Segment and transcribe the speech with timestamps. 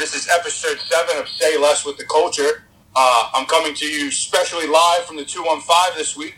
[0.00, 2.62] This is episode seven of Say Less with the Culture.
[2.96, 6.36] Uh, I'm coming to you specially live from the 215 this week.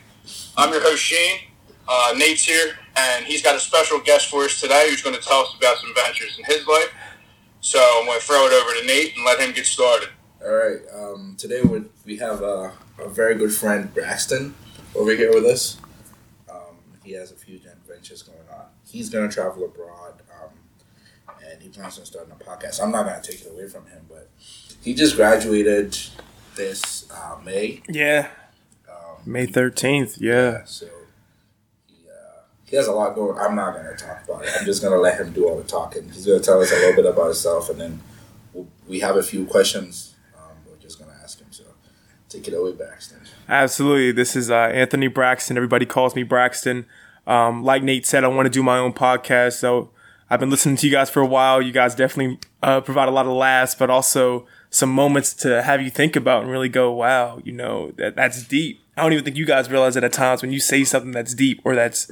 [0.56, 1.42] I'm your host, Shane.
[1.86, 5.22] Uh, Nate's here, and he's got a special guest for us today who's going to
[5.22, 6.92] tell us about some adventures in his life.
[7.60, 10.08] So I'm going to throw it over to Nate and let him get started.
[10.44, 10.80] All right.
[10.92, 11.62] Um, today
[12.04, 14.56] we have a, a very good friend, Braxton,
[14.96, 15.76] over here with us.
[16.50, 18.64] Um, he has a few adventures going on.
[18.88, 20.01] He's going to travel abroad,
[21.78, 22.82] um, and he plans on starting a podcast.
[22.82, 24.28] I'm not going to take it away from him, but
[24.82, 25.96] he just graduated
[26.56, 27.82] this uh, May.
[27.88, 28.28] Yeah.
[28.88, 30.18] Um, May 13th.
[30.20, 30.64] Yeah.
[30.64, 30.86] So
[31.86, 33.38] he, uh, he has a lot going.
[33.38, 34.50] I'm not going to talk about it.
[34.58, 36.04] I'm just going to let him do all the talking.
[36.10, 38.00] He's going to tell us a little bit about himself, and then
[38.52, 40.14] we'll, we have a few questions.
[40.36, 41.48] Um, we're just going to ask him.
[41.50, 41.64] So
[42.28, 43.20] take it away, Braxton.
[43.48, 44.12] Absolutely.
[44.12, 45.56] This is uh, Anthony Braxton.
[45.56, 46.86] Everybody calls me Braxton.
[47.26, 49.54] Um, like Nate said, I want to do my own podcast.
[49.54, 49.90] So
[50.32, 51.60] I've been listening to you guys for a while.
[51.60, 55.82] You guys definitely uh, provide a lot of laughs, but also some moments to have
[55.82, 58.80] you think about and really go, wow, you know, that that's deep.
[58.96, 61.34] I don't even think you guys realize it at times when you say something that's
[61.34, 62.10] deep or that's,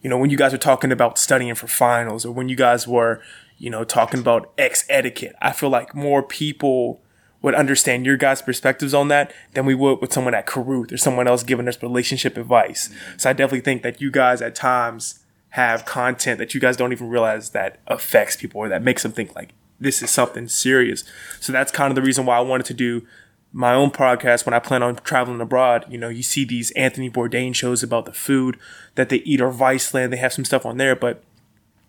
[0.00, 2.88] you know, when you guys are talking about studying for finals or when you guys
[2.88, 3.20] were,
[3.58, 5.36] you know, talking about X etiquette.
[5.42, 7.02] I feel like more people
[7.42, 10.96] would understand your guys' perspectives on that than we would with someone at Caruth or
[10.96, 12.88] someone else giving us relationship advice.
[13.18, 15.18] So I definitely think that you guys at times
[15.52, 19.12] have content that you guys don't even realize that affects people or that makes them
[19.12, 21.04] think like this is something serious.
[21.40, 23.06] So that's kind of the reason why I wanted to do
[23.52, 25.84] my own podcast when I plan on traveling abroad.
[25.90, 28.58] You know, you see these Anthony Bourdain shows about the food
[28.94, 31.22] that they eat or Viceland, they have some stuff on there, but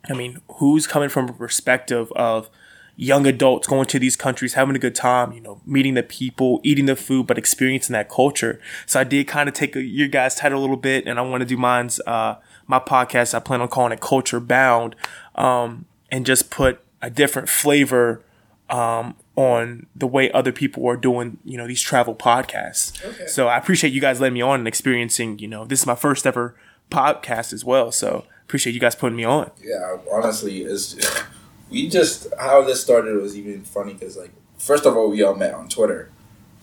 [0.09, 2.49] I mean, who's coming from a perspective of
[2.95, 6.59] young adults going to these countries, having a good time, you know, meeting the people,
[6.63, 8.59] eating the food, but experiencing that culture.
[8.85, 11.41] So I did kind of take your guys' title a little bit, and I want
[11.41, 12.35] to do mine's uh,
[12.67, 13.33] my podcast.
[13.33, 14.95] I plan on calling it Culture Bound,
[15.35, 18.23] um, and just put a different flavor
[18.69, 23.03] um, on the way other people are doing, you know, these travel podcasts.
[23.03, 23.27] Okay.
[23.27, 25.39] So I appreciate you guys letting me on and experiencing.
[25.39, 26.55] You know, this is my first ever
[26.89, 27.91] podcast as well.
[27.91, 29.51] So appreciate you guys putting me on.
[29.61, 30.99] Yeah, honestly, is
[31.69, 35.35] we just how this started was even funny because like first of all we all
[35.35, 36.09] met on Twitter,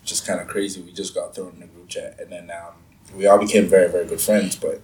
[0.02, 0.80] which is kind of crazy.
[0.80, 2.74] We just got thrown in the group chat, and then um,
[3.16, 4.56] we all became very very good friends.
[4.56, 4.80] But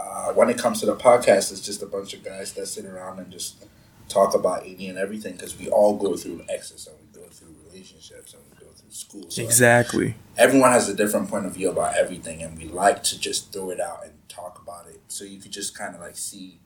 [0.00, 2.84] uh, when it comes to the podcast, it's just a bunch of guys that sit
[2.84, 3.64] around and just
[4.08, 7.54] talk about any and everything because we all go through exes and we go through
[7.68, 9.30] relationships and we go through school.
[9.30, 10.14] So Exactly.
[10.36, 13.70] everyone has a different point of view about everything and we like to just throw
[13.70, 16.58] it out and talk about it so you could just kind of like see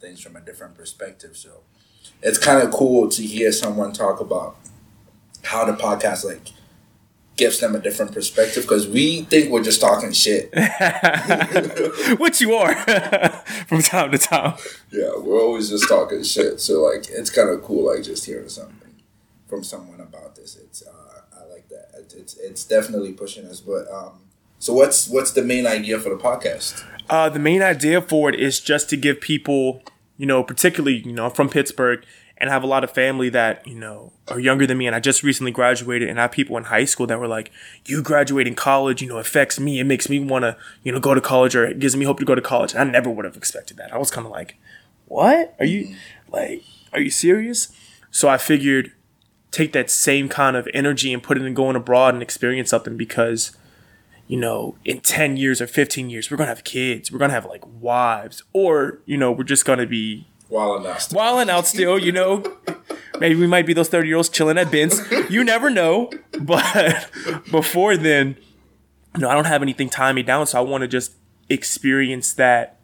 [0.00, 1.60] things from a different perspective so
[2.22, 4.56] it's kind of cool to hear someone talk about
[5.44, 6.48] how the podcast like
[7.36, 10.50] gives them a different perspective because we think we're just talking shit.
[12.18, 12.74] Which you are
[13.66, 14.54] from time to time.
[14.90, 16.60] yeah we're always just talking shit.
[16.60, 18.94] So like it's kind of cool like just hearing something
[19.48, 20.56] from someone about this.
[20.56, 20.90] It's uh,
[21.40, 21.88] i like that.
[21.94, 24.18] It- it's it's definitely pushing us but um
[24.58, 26.84] so what's what's the main idea for the podcast?
[27.10, 29.82] Uh, the main idea for it is just to give people,
[30.18, 32.04] you know, particularly, you know, from Pittsburgh
[32.42, 34.88] and have a lot of family that, you know, are younger than me.
[34.88, 37.52] And I just recently graduated and I have people in high school that were like,
[37.86, 39.78] you graduating college, you know, affects me.
[39.78, 42.18] It makes me want to, you know, go to college or it gives me hope
[42.18, 42.72] to go to college.
[42.72, 43.94] And I never would have expected that.
[43.94, 44.56] I was kind of like,
[45.06, 45.54] what?
[45.60, 45.94] Are you,
[46.30, 47.72] like, are you serious?
[48.10, 48.90] So I figured
[49.52, 52.96] take that same kind of energy and put it in going abroad and experience something
[52.96, 53.56] because
[54.26, 57.12] you know, in 10 years or 15 years, we're going to have kids.
[57.12, 58.42] We're going to have like wives.
[58.54, 62.12] Or, you know, we're just going to be While I'm not wilding out still, you
[62.12, 62.44] know.
[63.18, 65.00] Maybe we might be those 30 year olds chilling at Ben's.
[65.30, 66.10] You never know.
[66.38, 67.08] But
[67.50, 68.36] before then,
[69.14, 70.46] you know, I don't have anything tying me down.
[70.46, 71.12] So I want to just
[71.48, 72.78] experience that,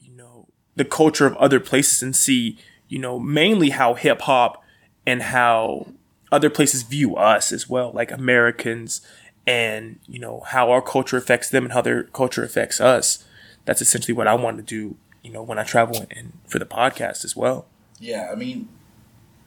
[0.00, 2.56] you know, the culture of other places and see,
[2.86, 4.62] you know, mainly how hip hop
[5.04, 5.88] and how
[6.30, 9.00] other places view us as well, like Americans,
[9.44, 13.24] and you know how our culture affects them and how their culture affects us.
[13.64, 16.66] That's essentially what I want to do, you know, when I travel and for the
[16.66, 17.66] podcast as well.
[17.98, 18.68] Yeah, I mean,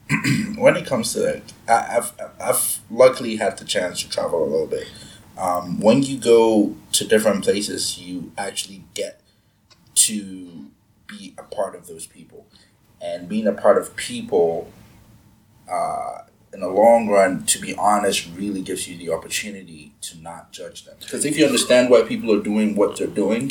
[0.56, 4.48] when it comes to that, I, I've I've luckily had the chance to travel a
[4.48, 4.88] little bit.
[5.36, 9.20] Um, when you go to different places, you actually get
[9.96, 10.70] to
[11.06, 12.46] be a part of those people,
[13.00, 14.70] and being a part of people,
[15.70, 16.22] uh,
[16.54, 20.84] in the long run, to be honest, really gives you the opportunity to not judge
[20.84, 20.94] them.
[21.00, 23.50] Because if you understand why people are doing what they're doing,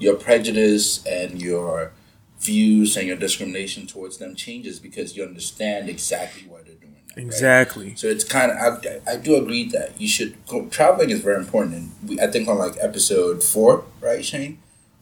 [0.00, 1.92] your prejudice and your
[2.40, 7.16] views and your discrimination towards them changes because you understand exactly why they're doing it.
[7.16, 7.24] right?
[7.26, 7.94] Exactly.
[7.96, 11.36] So it's kind of I, I do agree that you should go, traveling is very
[11.36, 14.58] important, and we, I think on like episode four, right, Shane,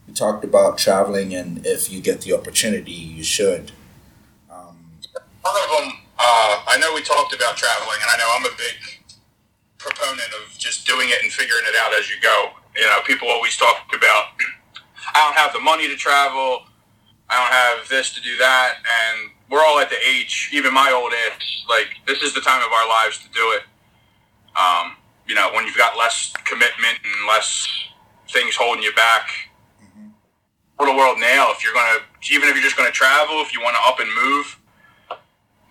[0.07, 3.71] we talked about traveling and if you get the opportunity, you should.
[4.51, 4.75] Um,
[5.41, 5.93] One of them,
[6.69, 8.77] I know we talked about traveling, and I know I'm a big
[9.79, 12.51] proponent of just doing it and figuring it out as you go.
[12.77, 14.37] You know, people always talk about,
[15.15, 16.69] I don't have the money to travel,
[17.27, 20.91] I don't have this to do that, and we're all at the age, even my
[20.91, 23.63] old age, like this is the time of our lives to do it.
[24.53, 24.95] Um,
[25.27, 27.67] you know, when you've got less commitment and less
[28.29, 29.29] things holding you back.
[30.77, 33.59] For the world now, if you're gonna, even if you're just gonna travel, if you
[33.59, 34.58] want to up and move,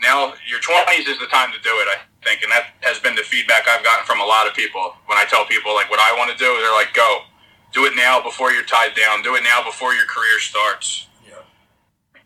[0.00, 1.89] now your 20s is the time to do it.
[1.89, 4.95] I think, and that has been the feedback I've gotten from a lot of people.
[5.06, 7.23] When I tell people like what I want to do, they're like, "Go,
[7.73, 9.23] do it now before you're tied down.
[9.23, 11.43] Do it now before your career starts." Yeah.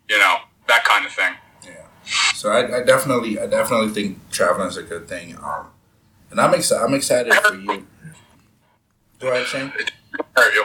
[0.08, 0.36] You know
[0.68, 1.34] that kind of thing.
[1.64, 1.86] Yeah.
[2.34, 5.36] So I, I definitely, I definitely think traveling is a good thing.
[5.36, 5.66] Um,
[6.30, 6.84] and I'm excited.
[6.84, 7.86] I'm excited for you.
[9.20, 9.72] Do I Shane.
[9.78, 9.92] It
[10.34, 10.64] hurt you.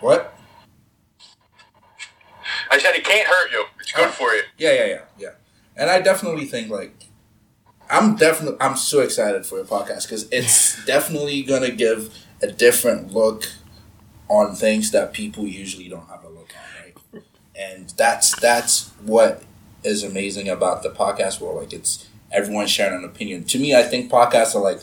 [0.00, 0.32] What?
[2.70, 3.64] I said it can't hurt you.
[3.80, 4.42] It's good for you.
[4.56, 5.28] Yeah, yeah, yeah, yeah.
[5.76, 7.06] And I definitely think like
[7.90, 13.12] I'm definitely I'm so excited for your podcast because it's definitely gonna give a different
[13.12, 13.44] look
[14.28, 17.22] on things that people usually don't have a look on, right?
[17.54, 19.42] And that's that's what
[19.84, 21.56] is amazing about the podcast world.
[21.62, 23.44] Like it's everyone sharing an opinion.
[23.44, 24.80] To me, I think podcasts are like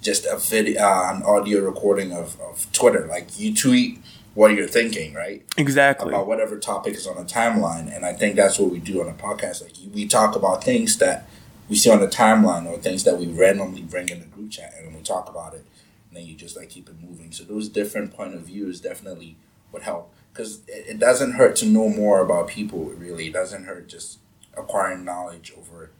[0.00, 3.06] just a video, uh, an audio recording of, of Twitter.
[3.06, 4.00] Like you tweet
[4.34, 5.44] what you're thinking, right?
[5.56, 6.08] Exactly.
[6.08, 7.94] About whatever topic is on the timeline.
[7.94, 9.62] And I think that's what we do on a podcast.
[9.62, 11.28] Like we talk about things that
[11.68, 14.74] we see on the timeline or things that we randomly bring in the group chat
[14.78, 15.64] and we talk about it.
[16.08, 17.32] And then you just like keep it moving.
[17.32, 19.36] So those different point of views definitely
[19.72, 20.12] would help.
[20.32, 23.28] Because it, it doesn't hurt to know more about people, really.
[23.28, 24.18] It doesn't hurt just
[24.56, 25.90] acquiring knowledge over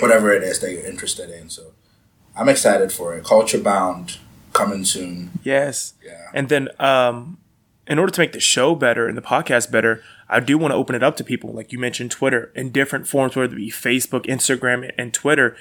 [0.00, 1.48] whatever it is that you're interested in.
[1.48, 1.72] So
[2.36, 3.24] I'm excited for it.
[3.24, 4.18] Culture Bound
[4.58, 5.30] coming soon.
[5.42, 5.94] Yes.
[6.04, 6.30] Yeah.
[6.34, 7.38] And then, um,
[7.86, 10.76] in order to make the show better and the podcast better, I do want to
[10.76, 13.70] open it up to people, like you mentioned, Twitter in different forms, whether it be
[13.70, 15.56] Facebook, Instagram, and Twitter,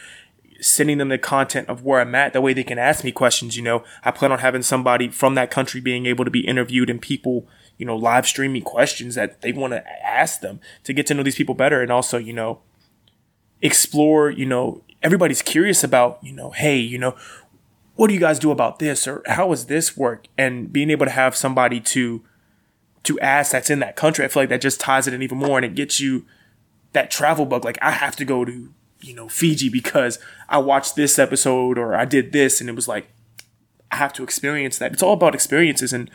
[0.59, 2.33] sending them the content of where I'm at.
[2.33, 3.55] That way they can ask me questions.
[3.55, 6.89] You know, I plan on having somebody from that country being able to be interviewed
[6.89, 7.47] and people,
[7.77, 11.23] you know, live streaming questions that they want to ask them to get to know
[11.23, 11.81] these people better.
[11.81, 12.59] And also, you know,
[13.61, 17.15] explore, you know, everybody's curious about, you know, hey, you know,
[17.97, 19.07] what do you guys do about this?
[19.07, 20.27] Or how does this work?
[20.37, 22.23] And being able to have somebody to
[23.03, 25.37] to ask that's in that country i feel like that just ties it in even
[25.37, 26.25] more and it gets you
[26.91, 27.63] that travel bug.
[27.63, 31.95] Like i have to go to you know fiji because i watched this episode or
[31.95, 33.07] i did this and it was like
[33.91, 34.91] i have to experience that.
[34.91, 36.11] It's all about experiences and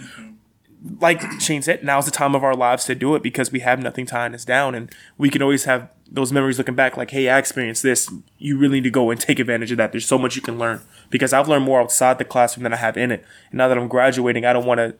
[1.01, 3.79] like shane said now's the time of our lives to do it because we have
[3.79, 7.29] nothing tying us down and we can always have those memories looking back like hey
[7.29, 8.13] i experienced this.
[8.39, 9.93] You really need to go and take advantage of that.
[9.93, 10.83] There's so much you can learn.
[11.11, 13.25] Because i've learned more outside the classroom than i have in it.
[13.51, 14.95] And now that i'm graduating i don't want to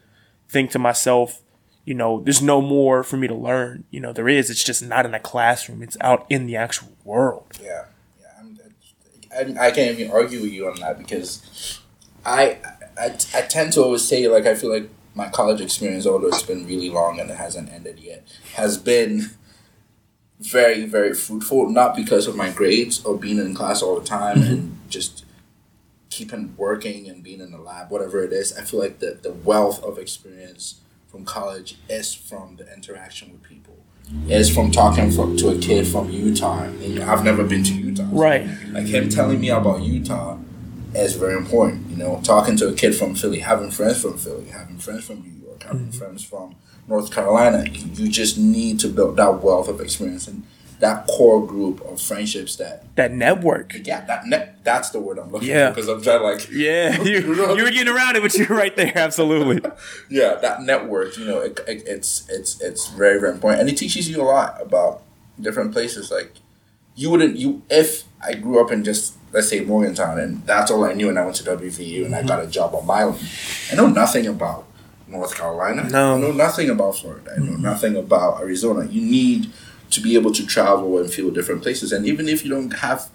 [0.49, 1.43] think to myself
[1.85, 3.85] you know there's no more for me to learn.
[3.91, 4.51] You know there is.
[4.51, 5.83] It's just not in a classroom.
[5.83, 7.59] It's out in the actual world.
[7.63, 7.87] Yeah,
[8.21, 9.57] yeah.
[9.61, 11.81] I, I can't even argue with you on that because
[12.25, 12.59] I,
[12.99, 16.43] I I tend to always say like I feel like my college experience, although it's
[16.43, 19.31] been really long and it hasn't ended yet, has been
[20.51, 21.69] very very fruitful.
[21.71, 24.53] Not because of my grades or being in class all the time mm-hmm.
[24.53, 25.25] and just
[26.11, 28.57] keeping working and being in the lab, whatever it is.
[28.57, 33.43] I feel like the the wealth of experience from college is from the interaction with
[33.43, 33.77] people.
[34.29, 36.65] Is from talking from, to a kid from Utah.
[36.65, 38.09] And I've never been to Utah.
[38.11, 38.47] so Right.
[38.73, 40.39] like him telling me about Utah
[40.95, 41.89] is very important.
[41.91, 45.23] You know, talking to a kid from Philly, having friends from Philly, having friends from
[45.23, 45.99] New York, having mm-hmm.
[45.99, 46.57] friends from
[46.89, 47.65] North Carolina.
[47.71, 50.43] You, just need to build that wealth of experience and
[50.83, 55.31] that core group of friendships that that network yeah that ne- that's the word I'm
[55.31, 55.69] looking Yeah.
[55.69, 58.49] for because I'm trying to like yeah you, you were getting around it but you're
[58.49, 59.61] right there absolutely
[60.11, 63.77] yeah that network you know it, it, it's it's it's very very important and it
[63.77, 65.03] teaches you a lot about
[65.41, 66.35] different places like
[66.97, 70.83] you wouldn't you if I grew up in just let's say Morgantown and that's all
[70.85, 72.29] I knew and I went to WVU and I mm-hmm.
[72.29, 74.67] got a job on Mylan I know nothing about
[75.13, 75.89] North Carolina.
[75.89, 76.17] No.
[76.17, 77.33] I know nothing about Florida.
[77.37, 77.63] I know mm-hmm.
[77.63, 78.87] nothing about Arizona.
[78.87, 79.51] You need
[79.91, 81.93] to be able to travel and feel different places.
[81.93, 83.09] And even if you don't have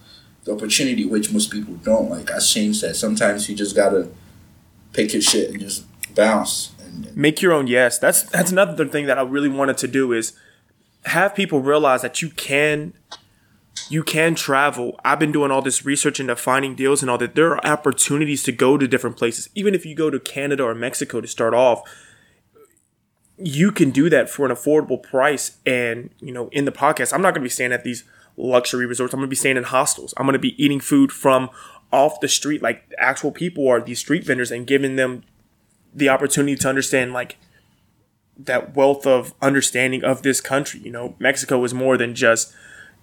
[0.47, 4.09] the opportunity which most people don't like as Shane said sometimes you just gotta
[4.93, 5.83] pick your shit and just
[6.15, 7.99] bounce and, and make your own yes.
[7.99, 10.33] That's that's another thing that i really wanted to do is
[11.05, 12.93] have people realize that you can
[13.89, 14.99] you can travel.
[15.03, 17.35] I've been doing all this research into finding deals and all that.
[17.35, 19.49] There are opportunities to go to different places.
[19.55, 21.81] Even if you go to canada or mexico to start off
[23.39, 27.21] you can do that for an affordable price and you know in the podcast i'm
[27.21, 28.03] not going to be staying at these
[28.37, 29.13] luxury resorts.
[29.13, 30.13] I'm going to be staying in hostels.
[30.15, 31.49] I'm going to be eating food from
[31.91, 32.61] off the street.
[32.61, 35.23] Like actual people are these street vendors and giving them
[35.93, 37.37] the opportunity to understand like
[38.37, 40.79] that wealth of understanding of this country.
[40.81, 42.53] You know, Mexico is more than just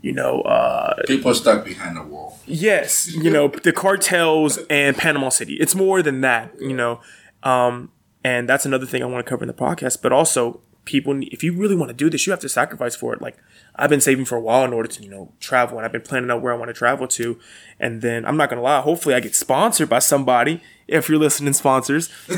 [0.04, 2.38] you know, uh, People are stuck behind the wall.
[2.46, 5.54] yes, you know, the cartels and Panama City.
[5.54, 7.00] It's more than that, you know.
[7.42, 7.90] Um,
[8.22, 10.02] and that's another thing I want to cover in the podcast.
[10.02, 13.14] But also, people, if you really want to do this, you have to sacrifice for
[13.14, 13.22] it.
[13.22, 13.38] Like
[13.76, 16.02] I've been saving for a while in order to, you know, travel, and I've been
[16.02, 17.38] planning out where I want to travel to.
[17.80, 20.60] And then I'm not gonna lie, hopefully I get sponsored by somebody.
[20.86, 22.10] If you're listening, sponsors,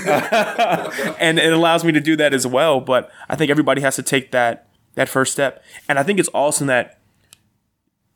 [1.18, 2.80] and it allows me to do that as well.
[2.80, 6.30] But I think everybody has to take that that first step, and I think it's
[6.32, 6.98] awesome that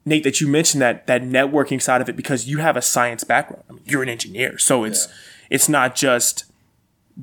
[0.04, 3.24] Nate, that you mentioned that that networking side of it because you have a science
[3.24, 3.64] background.
[3.68, 5.08] I mean, you're an engineer, so it's
[5.50, 6.44] it's not just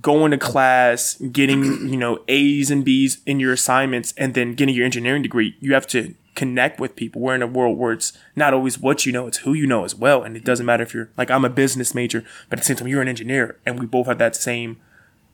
[0.01, 4.75] going to class, getting you know A's and B's in your assignments, and then getting
[4.75, 5.55] your engineering degree.
[5.59, 7.19] You have to connect with people.
[7.19, 9.83] We're in a world where it's not always what you know; it's who you know
[9.83, 10.23] as well.
[10.23, 12.77] And it doesn't matter if you're like I'm a business major, but at the same
[12.77, 14.79] time you're an engineer, and we both have that same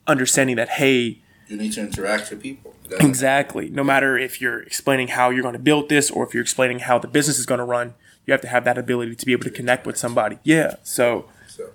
[0.06, 2.74] understanding that hey, You need to interact with people.
[2.94, 3.68] That's- Exactly.
[3.70, 6.80] No matter if you're explaining how you're going to build this or if you're explaining
[6.80, 7.94] how the business is going to run,
[8.26, 10.38] you have to have that ability to be able to connect with somebody.
[10.44, 10.76] Yeah.
[10.82, 11.70] So, So,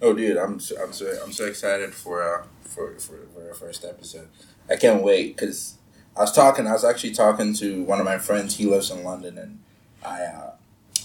[0.00, 3.54] oh, dude, I'm so, I'm so I'm so excited for uh for for, for our
[3.54, 4.28] first episode.
[4.68, 5.74] I can't wait because
[6.16, 6.66] I was talking.
[6.66, 8.56] I was actually talking to one of my friends.
[8.56, 9.60] He lives in London, and
[10.04, 10.50] I uh,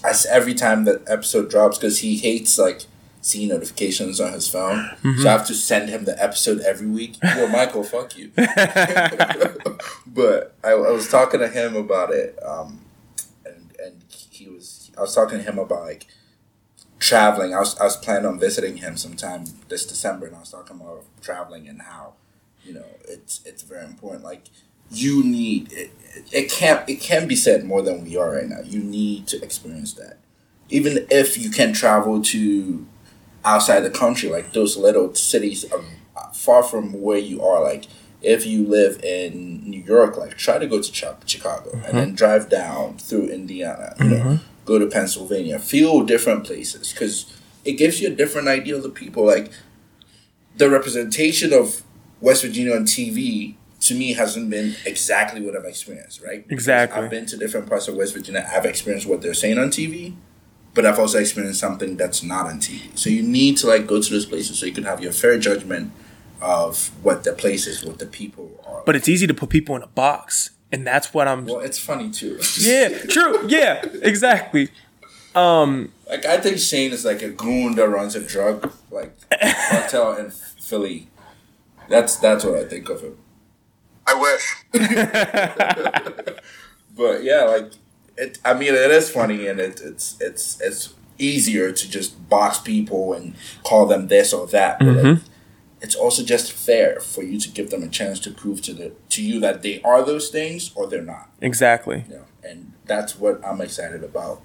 [0.04, 2.86] I every time the episode drops because he hates like
[3.28, 7.18] seeing notifications on his phone, so I have to send him the episode every week.
[7.22, 8.32] Yo, Michael, fuck you.
[10.08, 12.82] but I, I was talking to him about it, um,
[13.46, 16.08] and and he was I was talking to him about like
[17.00, 17.54] traveling.
[17.54, 20.80] I was I was planning on visiting him sometime this December, and I was talking
[20.80, 22.14] about traveling and how
[22.64, 24.24] you know it's it's very important.
[24.24, 24.46] Like
[24.90, 25.92] you need it.
[26.32, 28.62] It can't it can be said more than we are right now.
[28.64, 30.18] You need to experience that,
[30.70, 32.86] even if you can travel to
[33.48, 35.82] outside the country, like those little cities are
[36.34, 37.64] far from where you are.
[37.64, 37.86] Like
[38.22, 42.08] if you live in New York, like try to go to Chi- Chicago and then
[42.08, 42.16] mm-hmm.
[42.16, 43.96] drive down through Indiana.
[44.00, 44.36] You know, mm-hmm.
[44.66, 48.90] go to Pennsylvania, feel different places because it gives you a different idea of the
[48.90, 49.26] people.
[49.26, 49.52] Like
[50.58, 51.84] the representation of
[52.20, 56.22] West Virginia on TV to me hasn't been exactly what I've experienced.
[56.22, 56.46] Right?
[56.46, 57.02] Because Exactly.
[57.02, 58.50] I've been to different parts of West Virginia.
[58.54, 60.16] I've experienced what they're saying on TV
[60.78, 62.96] but I've also experienced something that's not on TV.
[62.96, 65.40] So you need to like go to those places so you can have your fair
[65.40, 65.92] judgment
[66.40, 68.84] of what the places, what the people are.
[68.86, 70.52] but it's easy to put people in a box.
[70.72, 71.46] And that's what I'm.
[71.46, 72.40] well, it's funny too.
[72.60, 73.48] Yeah, true.
[73.48, 74.70] Yeah, exactly.
[75.34, 79.18] Um, like I think Shane is like a goon that runs a drug like
[79.70, 81.08] cartel in Philly.
[81.90, 83.18] That's that's what I think of him.
[84.06, 84.66] I wish.
[86.98, 87.72] But yeah, like
[88.18, 88.40] it.
[88.44, 93.14] I mean, it is funny, and it, it's it's it's easier to just box people
[93.14, 94.80] and call them this or that.
[94.80, 95.26] But like, mm-hmm.
[95.82, 98.94] it's also just fair for you to give them a chance to prove to the
[99.10, 101.30] to you that they are those things or they're not.
[101.42, 102.06] Exactly.
[102.08, 104.42] You know, and that's what I'm excited about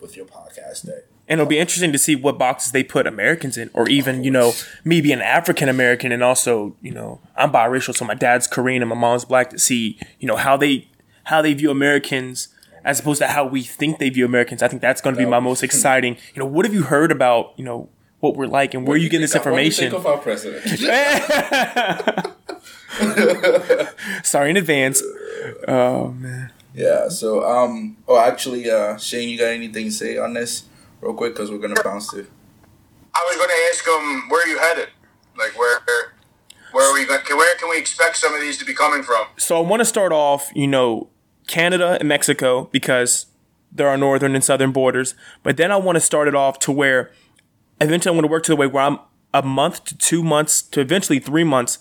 [0.00, 0.82] with your podcast.
[0.82, 4.24] That And it'll be interesting to see what boxes they put Americans in, or even,
[4.24, 4.52] you know,
[4.84, 8.88] me being African American and also, you know, I'm biracial, so my dad's Korean and
[8.88, 10.88] my mom's black to see, you know, how they
[11.24, 12.48] how they view Americans
[12.88, 14.62] as opposed to how we think they view Americans.
[14.62, 16.16] I think that's gonna be my most exciting.
[16.34, 17.90] You know, what have you heard about, you know,
[18.20, 19.90] what we're like and where are you getting this What do you information?
[19.90, 20.64] think of our president?
[24.24, 25.02] Sorry in advance.
[25.68, 26.50] Oh man.
[26.74, 27.08] yeah.
[27.08, 27.98] So um.
[28.08, 30.64] Oh, actually, uh, Shane, you got anything to say on this,
[31.02, 31.34] real quick?
[31.34, 32.26] Because we're gonna bounce to.
[33.14, 34.88] I was going to ask him where are you headed?
[35.36, 35.78] Like where
[36.72, 37.20] where are we going?
[37.36, 39.26] Where can we expect some of these to be coming from?
[39.36, 41.08] So I want to start off, you know,
[41.48, 43.26] Canada and Mexico because
[43.72, 45.14] there are northern and southern borders.
[45.42, 47.10] But then I want to start it off to where
[47.80, 48.98] eventually I want to work to the way where I'm
[49.34, 51.78] a month to two months to eventually three months.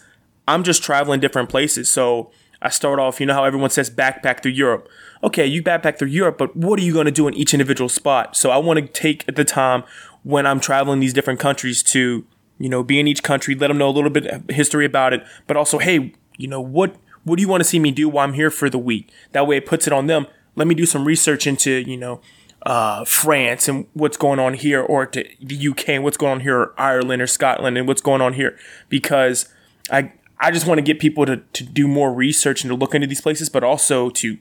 [0.47, 1.89] I'm just traveling different places.
[1.89, 2.31] So
[2.61, 4.89] I start off, you know how everyone says backpack through Europe.
[5.23, 7.89] Okay, you backpack through Europe, but what are you going to do in each individual
[7.89, 8.35] spot?
[8.35, 9.83] So I want to take at the time
[10.23, 12.25] when I'm traveling these different countries to,
[12.57, 15.23] you know, be in each country, let them know a little bit history about it,
[15.45, 16.95] but also, hey, you know, what
[17.27, 19.11] what do you want to see me do while I'm here for the week?
[19.31, 20.27] That way it puts it on them.
[20.55, 22.21] Let me do some research into, you know,
[22.63, 26.39] uh, France and what's going on here, or to the UK and what's going on
[26.41, 28.57] here, or Ireland or Scotland and what's going on here,
[28.89, 29.47] because
[29.91, 32.95] I I just want to get people to to do more research and to look
[32.95, 34.37] into these places, but also to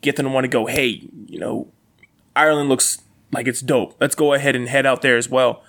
[0.00, 0.66] get them to want to go.
[0.66, 1.68] Hey, you know,
[2.36, 3.02] Ireland looks
[3.32, 3.96] like it's dope.
[4.00, 5.62] Let's go ahead and head out there as well.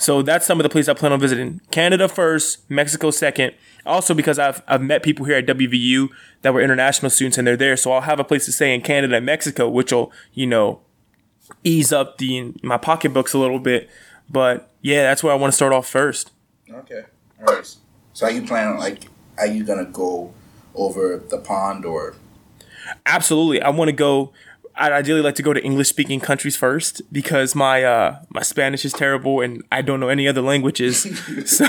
[0.00, 1.60] So that's some of the places I plan on visiting.
[1.70, 3.52] Canada first, Mexico second.
[3.84, 6.08] Also because I've I've met people here at WVU
[6.40, 8.80] that were international students and they're there, so I'll have a place to stay in
[8.80, 10.80] Canada and Mexico, which will you know
[11.64, 13.90] ease up the my pocketbooks a little bit.
[14.30, 16.30] But yeah, that's where I want to start off first.
[16.70, 17.02] Okay.
[17.40, 17.76] All right.
[18.14, 19.04] So are you planning like?
[19.36, 20.32] Are you gonna go
[20.74, 22.16] over the pond or?
[23.04, 24.32] Absolutely, I want to go.
[24.80, 28.84] I'd ideally like to go to English speaking countries first because my uh, my Spanish
[28.84, 31.02] is terrible and I don't know any other languages.
[31.46, 31.66] so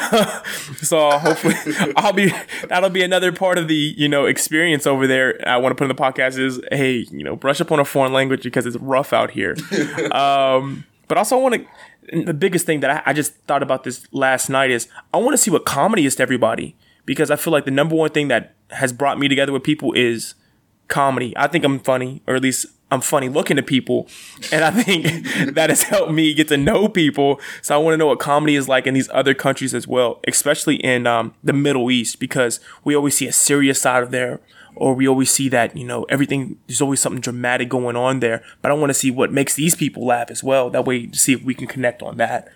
[0.78, 1.56] so hopefully
[1.98, 2.34] I'll be
[2.70, 5.40] that'll be another part of the you know experience over there.
[5.46, 7.86] I want to put in the podcast is hey you know brush up on a
[7.86, 9.58] foreign language because it's rough out here.
[10.14, 13.84] um, but also I want to the biggest thing that I, I just thought about
[13.84, 16.76] this last night is I want to see what comedy is to everybody
[17.06, 19.92] because I feel like the number one thing that has brought me together with people
[19.94, 20.36] is
[20.88, 21.34] comedy.
[21.38, 24.08] I think I'm funny, or at least I'm funny looking to people.
[24.52, 25.06] And I think
[25.56, 27.40] that has helped me get to know people.
[27.62, 30.20] So I want to know what comedy is like in these other countries as well,
[30.28, 34.42] especially in um, the Middle East, because we always see a serious side of there,
[34.76, 38.44] or we always see that, you know, everything, there's always something dramatic going on there.
[38.62, 40.70] But I want to see what makes these people laugh as well.
[40.70, 42.50] That way, see if we can connect on that.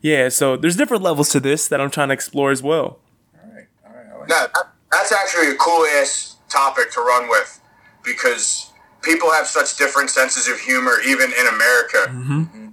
[0.00, 2.98] Yeah, so there's different levels to this that I'm trying to explore as well.
[3.34, 4.28] All right, all right.
[4.28, 4.52] Like
[4.90, 7.60] that's actually a cool ass topic to run with
[8.04, 8.71] because
[9.02, 12.70] people have such different senses of humor, even in America.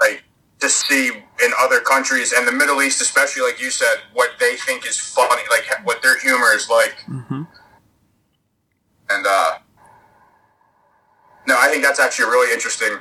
[0.00, 0.24] Like
[0.60, 4.56] to see in other countries and the Middle East, especially like you said, what they
[4.56, 7.04] think is funny, like what their humor is like.
[7.08, 7.46] And
[9.26, 9.58] uh,
[11.46, 12.98] no, I think that's actually a really interesting,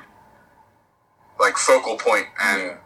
[1.40, 2.78] like focal point and Yeah.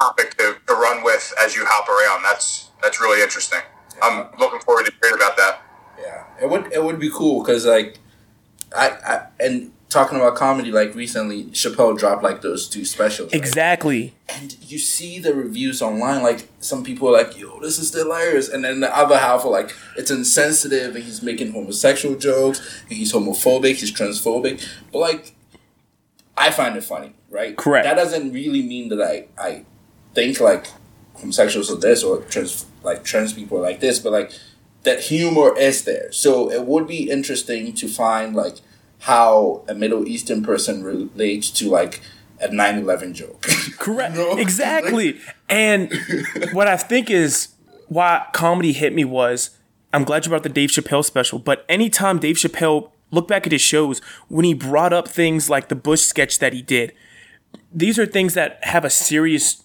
[0.00, 2.22] topic to, to run with as you hop around.
[2.22, 3.60] That's that's really interesting.
[4.02, 5.62] I'm looking forward to hearing about that.
[6.00, 7.98] Yeah, it would it would be cool because like,
[8.74, 13.32] I, I and talking about comedy like recently, Chappelle dropped like those two specials.
[13.32, 13.40] right?
[13.40, 14.14] Exactly.
[14.28, 18.48] And you see the reviews online, like some people are like, "Yo, this is hilarious,"
[18.48, 22.98] and then the other half are like, "It's insensitive," and he's making homosexual jokes, and
[22.98, 24.66] he's homophobic, he's transphobic.
[24.92, 25.34] But like,
[26.36, 27.56] I find it funny, right?
[27.56, 27.84] Correct.
[27.84, 29.64] That doesn't really mean that I I
[30.14, 30.66] think like
[31.14, 34.32] homosexuals are this or trans like trans people are like this, but like
[34.88, 36.10] that humor is there.
[36.12, 38.56] So it would be interesting to find like
[39.00, 42.00] how a Middle Eastern person relates to like
[42.40, 43.42] a 9-11 joke.
[43.78, 44.16] Correct.
[44.16, 44.38] You know?
[44.38, 45.20] Exactly.
[45.48, 45.92] and
[46.52, 47.48] what I think is
[47.88, 49.50] why comedy hit me was
[49.92, 53.52] I'm glad you brought the Dave Chappelle special, but anytime Dave Chappelle look back at
[53.52, 56.94] his shows when he brought up things like the Bush sketch that he did,
[57.72, 59.62] these are things that have a serious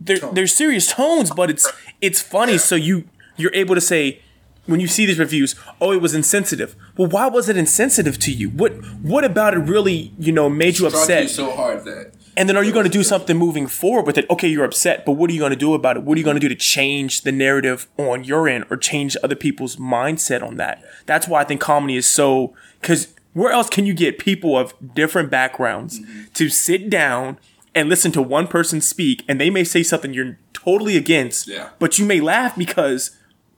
[0.00, 2.58] they're, they're serious tones, but it's it's funny.
[2.58, 3.04] So you
[3.36, 4.20] you're able to say
[4.66, 6.74] when you see these reviews, oh, it was insensitive.
[6.96, 8.50] Well, why was it insensitive to you?
[8.50, 8.72] What
[9.02, 11.22] what about it really you know made you Struck upset?
[11.24, 14.18] you so hard that And then are you going to do something moving forward with
[14.18, 14.26] it?
[14.28, 16.02] Okay, you're upset, but what are you going to do about it?
[16.02, 19.16] What are you going to do to change the narrative on your end or change
[19.22, 20.82] other people's mindset on that?
[21.06, 24.74] That's why I think comedy is so cuz where else can you get people of
[24.94, 26.22] different backgrounds mm-hmm.
[26.34, 27.36] to sit down
[27.74, 31.68] and listen to one person speak and they may say something you're totally against, Yeah.
[31.78, 33.10] but you may laugh because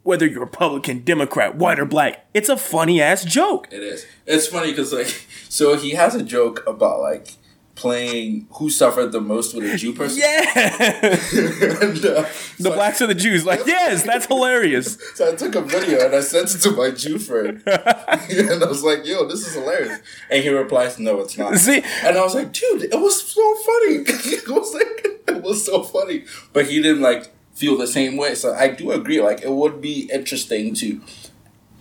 [0.07, 3.69] whether you're Republican, Democrat, white or black, it's a funny ass joke.
[3.71, 4.07] It is.
[4.27, 5.09] It's funny because like,
[5.49, 7.33] so he has a joke about like
[7.75, 10.19] playing who suffered the most with a Jew person.
[10.19, 10.43] Yeah.
[11.83, 13.45] and, uh, the so, blacks or the Jews.
[13.45, 14.97] Like, yes, that's hilarious.
[15.15, 18.67] so I took a video and I sent it to my Jew friend, and I
[18.67, 21.83] was like, "Yo, this is hilarious." And he replies, "No, it's not." See?
[22.03, 25.83] and I was like, "Dude, it was so funny." it was like, it was so
[25.83, 28.35] funny, but he didn't like feel the same way.
[28.35, 29.21] So I do agree.
[29.21, 31.01] Like, it would be interesting to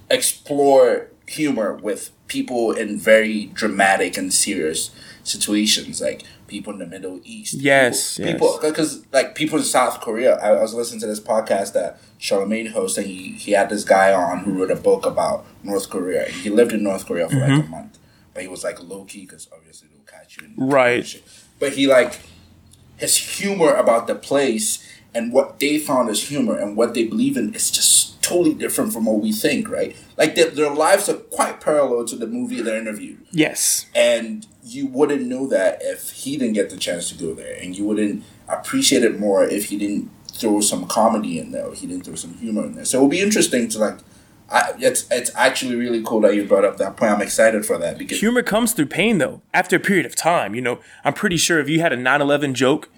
[0.10, 4.92] explore humor with people in very dramatic and serious
[5.24, 7.56] situations, like people in the Middle East.
[7.56, 8.72] Yes, people, yes.
[8.72, 10.36] because like people in South Korea.
[10.38, 13.84] I, I was listening to this podcast that Charlamagne hosts, and he he had this
[13.84, 16.26] guy on who wrote a book about North Korea.
[16.26, 17.56] He lived in North Korea for Mm-hmm.
[17.56, 17.98] like a month,
[18.34, 20.50] but he was like low key because obviously they'll catch you.
[20.58, 21.22] Right.
[21.60, 22.20] But he like
[22.98, 27.38] his humor about the place and what they found as humor and what they believe
[27.38, 29.96] in is just totally different from what we think, right?
[30.18, 33.26] Like their, their lives are quite parallel to the movie they're interviewed.
[33.32, 33.86] Yes.
[33.96, 37.56] And you wouldn't know that if he didn't get the chance to go there.
[37.62, 41.74] And you wouldn't appreciate it more if he didn't throw some comedy in there or
[41.74, 42.86] he didn't throw some humor in there.
[42.86, 44.00] So it would be interesting to like
[44.50, 47.12] I, it's it's actually really cool that you brought up that point.
[47.12, 50.54] I'm excited for that because Humor comes through pain, though, after a period of time.
[50.54, 52.90] You know, I'm pretty sure if you had a 9 11 joke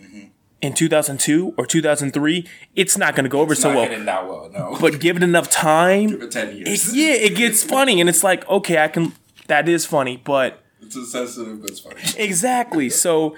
[0.62, 3.88] in 2002 or 2003, it's not going to go over it's so well.
[4.28, 4.50] well.
[4.52, 8.00] No, But give it enough time, for ten it, yeah, it gets funny.
[8.02, 9.13] And it's like, okay, I can,
[9.48, 10.17] that is funny.
[10.17, 12.02] But it's insensitive, but it's funny.
[12.17, 12.89] exactly.
[12.89, 13.36] So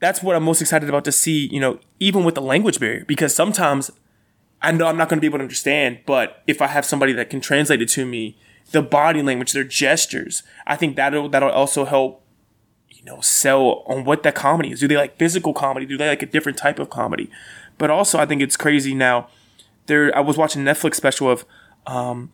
[0.00, 3.04] that's what I'm most excited about to see, you know, even with the language barrier,
[3.06, 3.90] because sometimes
[4.60, 7.12] I know I'm not going to be able to understand, but if I have somebody
[7.14, 8.36] that can translate it to me,
[8.70, 12.21] the body language, their gestures, I think that'll that'll also help,
[13.04, 14.80] you know, sell on what that comedy is.
[14.80, 15.86] Do they like physical comedy?
[15.86, 17.30] Do they like a different type of comedy?
[17.78, 19.28] But also, I think it's crazy now.
[19.86, 21.44] There, I was watching a Netflix special of
[21.86, 22.30] um,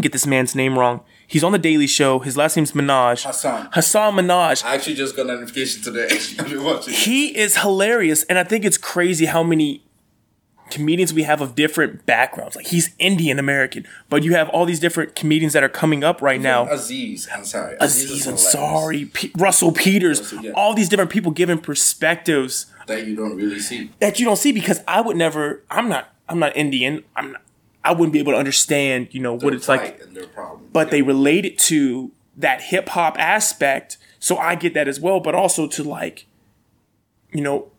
[0.00, 1.00] get this man's name wrong.
[1.26, 2.20] He's on the Daily Show.
[2.20, 3.24] His last name's Minhaj.
[3.24, 3.68] Hasan.
[3.74, 4.64] Hasan Minhaj.
[4.64, 6.08] I actually just got a notification today.
[6.38, 6.94] I've been watching.
[6.94, 9.84] He is hilarious, and I think it's crazy how many
[10.74, 12.56] comedians we have of different backgrounds.
[12.56, 16.20] Like he's Indian American, but you have all these different comedians that are coming up
[16.20, 16.68] right now.
[16.68, 17.76] Aziz Ansari.
[17.80, 18.54] Aziz is hilarious.
[18.54, 20.52] Ansari, P- Russell Peters, Russell, yeah.
[20.52, 23.90] all these different people giving perspectives that you don't really see.
[24.00, 25.62] that you don't see because I would never.
[25.70, 26.12] I'm not.
[26.28, 27.04] I'm not Indian.
[27.14, 27.32] I'm.
[27.32, 27.42] Not,
[27.84, 29.08] I wouldn't be able to understand.
[29.12, 29.80] You know what it's like.
[29.80, 30.70] Fight and their problems.
[30.72, 35.20] But they relate it to that hip hop aspect, so I get that as well.
[35.20, 36.26] But also to like,
[37.32, 37.70] you know,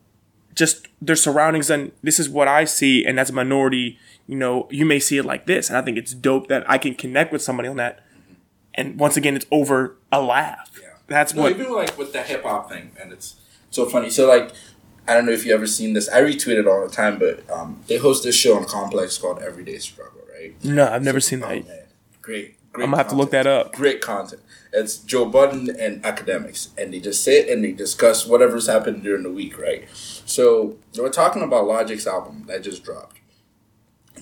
[0.55, 4.67] just their surroundings and this is what I see, and as a minority, you know,
[4.71, 7.31] you may see it like this, and I think it's dope that I can connect
[7.31, 8.01] with somebody on that.
[8.73, 10.71] And once again, it's over a laugh.
[10.81, 10.89] Yeah.
[11.07, 11.51] That's No, what.
[11.51, 13.35] even like with the hip hop thing, and it's
[13.69, 14.09] so funny.
[14.09, 14.51] So like,
[15.07, 16.09] I don't know if you ever seen this.
[16.09, 19.39] I retweet it all the time, but um, they host this show on Complex called
[19.41, 20.55] Everyday Struggle, right?
[20.63, 21.67] no, I've never seen Oh, that.
[21.67, 21.79] man.
[22.21, 22.83] Great, great.
[22.83, 23.73] I'm gonna have to look that up.
[23.73, 24.41] Great content.
[24.73, 29.23] It's Joe Budden and Akademiks, and they just sit and they discuss whatever's happened during
[29.23, 29.87] the week, right?
[29.93, 33.17] So they were talking about Logic's album that just dropped.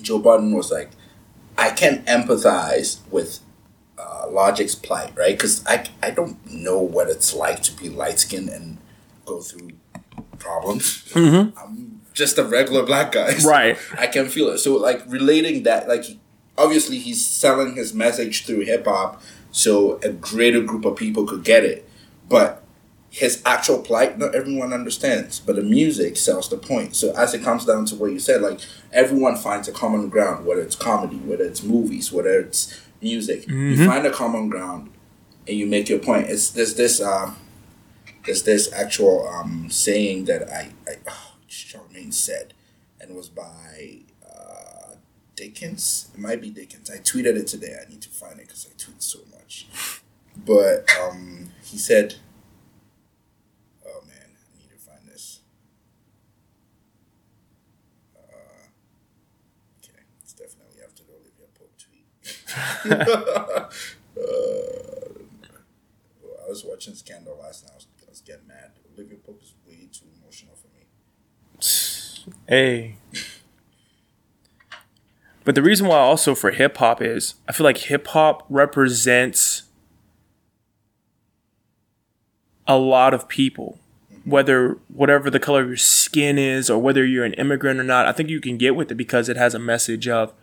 [0.01, 0.91] Joe Budden was like,
[1.57, 3.39] "I can't empathize with
[3.97, 5.35] uh, Logic's plight, right?
[5.35, 8.77] Because I I don't know what it's like to be light skinned and
[9.25, 9.69] go through
[10.39, 11.11] problems.
[11.15, 13.77] I'm just a regular black guy, so Right.
[13.97, 14.59] I can feel it.
[14.59, 16.05] So like relating that, like
[16.57, 21.43] obviously he's selling his message through hip hop, so a greater group of people could
[21.43, 21.87] get it.
[22.27, 22.63] But
[23.09, 25.39] his actual plight, not everyone understands.
[25.39, 26.95] But the music sells the point.
[26.95, 28.59] So as it comes down to what you said, like
[28.91, 33.47] everyone finds a common ground, whether it's comedy, whether it's movies, whether it's music.
[33.47, 34.89] You find a common ground,
[35.47, 36.27] and you make your point.
[36.29, 37.35] It's there's this um,
[38.25, 42.53] there's this actual um saying that I I oh, Charlamagne said,
[42.99, 43.99] and it was by
[45.36, 46.10] Dickens.
[46.13, 46.89] It might be Dickens.
[46.89, 47.76] I tweeted it today.
[47.86, 49.67] I need to find it because I tweet so much.
[50.36, 52.15] But um, he said,
[53.86, 55.39] "Oh man, I need to find this."
[58.15, 58.67] Uh,
[59.84, 62.08] okay, it's definitely after the Olivia Pope tweet.
[64.17, 64.84] uh,
[66.46, 67.72] I was watching Scandal last night.
[67.74, 68.72] I was, I was getting mad.
[68.96, 70.86] Olivia Pope is way too emotional for me.
[72.48, 72.98] Hey.
[75.43, 79.63] But the reason why also for hip hop is I feel like hip hop represents
[82.67, 83.79] a lot of people.
[84.25, 88.06] Whether whatever the color of your skin is or whether you're an immigrant or not,
[88.06, 90.34] I think you can get with it because it has a message of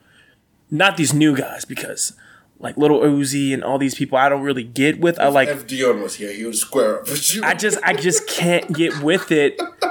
[0.71, 2.13] not these new guys because
[2.59, 5.19] like Lil Uzi and all these people I don't really get with.
[5.19, 7.09] I like if Dion was here, he would square up.
[7.43, 9.59] I just I just can't get with it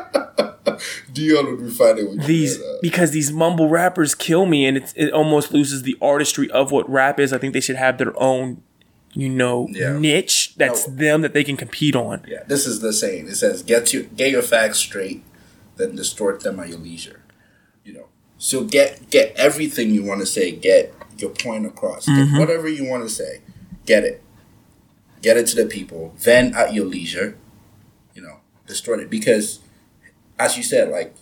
[1.12, 2.80] Dion would be fighting with these you.
[2.82, 6.89] because these mumble rappers kill me and it's, it almost loses the artistry of what
[6.89, 8.62] rap is i think they should have their own
[9.13, 9.98] you know Yeah.
[9.98, 10.96] niche that's No.
[10.96, 13.28] them that they can compete on Yeah, this is the saying.
[13.28, 15.24] It says, "Get you get your facts straight,
[15.78, 17.22] then distort them at your leisure."
[17.84, 18.06] You know,
[18.38, 20.52] so get get everything you want to say.
[20.52, 22.06] Get your point across.
[22.06, 22.34] Mm-hmm.
[22.36, 23.42] Get whatever you want to say.
[23.88, 24.22] Get it.
[25.24, 26.13] Get it to the people.
[26.24, 27.36] Then at your leisure,
[28.13, 28.38] you know,
[28.68, 29.60] distort it because,
[30.39, 31.13] as you said, like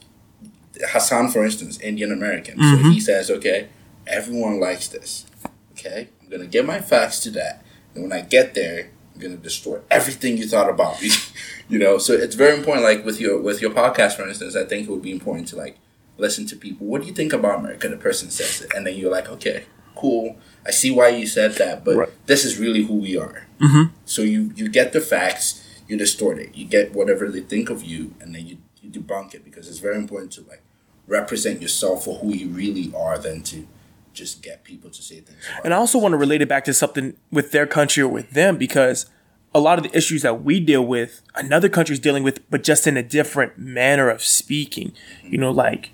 [0.93, 2.57] Hasan, for instance, Indian American.
[2.57, 2.83] Mm-hmm.
[2.83, 3.67] So he says, "Okay,
[4.05, 5.25] everyone likes this.
[5.71, 9.35] Okay, I'm gonna get my facts to that, and when I get there." I'm gonna
[9.37, 11.09] destroy everything you thought about me.
[11.69, 12.83] you know, so it's very important.
[12.85, 15.55] Like with your with your podcast, for instance, I think it would be important to
[15.55, 15.79] like
[16.19, 16.85] listen to people.
[16.85, 17.89] What do you think about America?
[17.89, 19.63] The person says it, and then you're like, okay,
[19.95, 20.37] cool.
[20.67, 22.09] I see why you said that, but Right.
[22.27, 23.47] this is really who we are.
[23.59, 23.89] Mhm.
[24.05, 26.49] So you you get the facts, you distort it.
[26.53, 28.57] You get whatever they think of you, and then you
[28.93, 30.61] you debunk it because it's very important to like
[31.07, 33.67] represent yourself for who you really are than to
[34.13, 35.39] just get people to say things.
[35.63, 38.31] And i also want to relate it back to something with their country or with
[38.31, 39.05] them because
[39.53, 42.87] a lot of the issues that we deal with another country's dealing with but just
[42.87, 44.91] in a different manner of speaking
[45.23, 45.91] you know like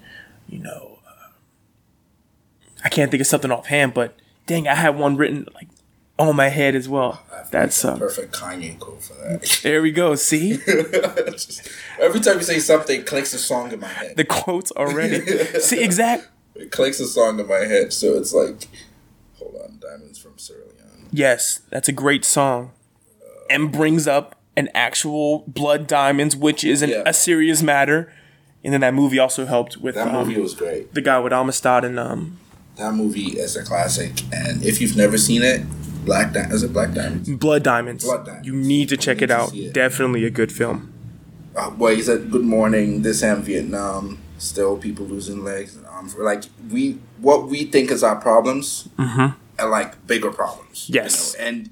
[0.48, 1.32] you know uh,
[2.84, 5.68] i can't think of something offhand but dang i had one written like
[6.20, 7.22] on my head as well
[7.52, 9.60] that's a uh, perfect Kanye quote for that.
[9.64, 10.58] there we go see
[11.32, 14.16] Just- every time you say something, it clicks a song in my head.
[14.18, 15.20] the quotes already.
[15.60, 16.30] See, exact.
[16.56, 18.68] It clicks a song in my head, so it's like,
[19.38, 21.10] hold on, Diamonds from Sierra Leone.
[21.12, 22.72] Yes, that's a great song,
[23.50, 27.04] and brings up an actual blood diamonds, which is an, Yeah.
[27.06, 28.12] a serious matter.
[28.64, 30.94] And then that movie also helped with That um, movie was great.
[30.94, 32.40] the guy with Amistad and um,
[32.78, 35.62] That movie is a classic, and if you've never seen it,
[36.06, 37.30] Black Di- is it Black Diamonds?
[37.30, 38.04] Blood Diamonds.
[38.04, 38.48] Blood Diamonds.
[38.48, 39.54] You need to check You it out.
[39.56, 39.74] it.
[39.74, 40.92] Definitely a good film.
[41.56, 46.16] Uh, boy, he said, "Good morning, this and Vietnam." Still, people losing legs and arms.
[46.18, 49.36] Like we, what we think is our problems, are
[49.70, 50.90] like bigger problems.
[50.90, 51.36] you Yes.
[51.38, 51.70] know, and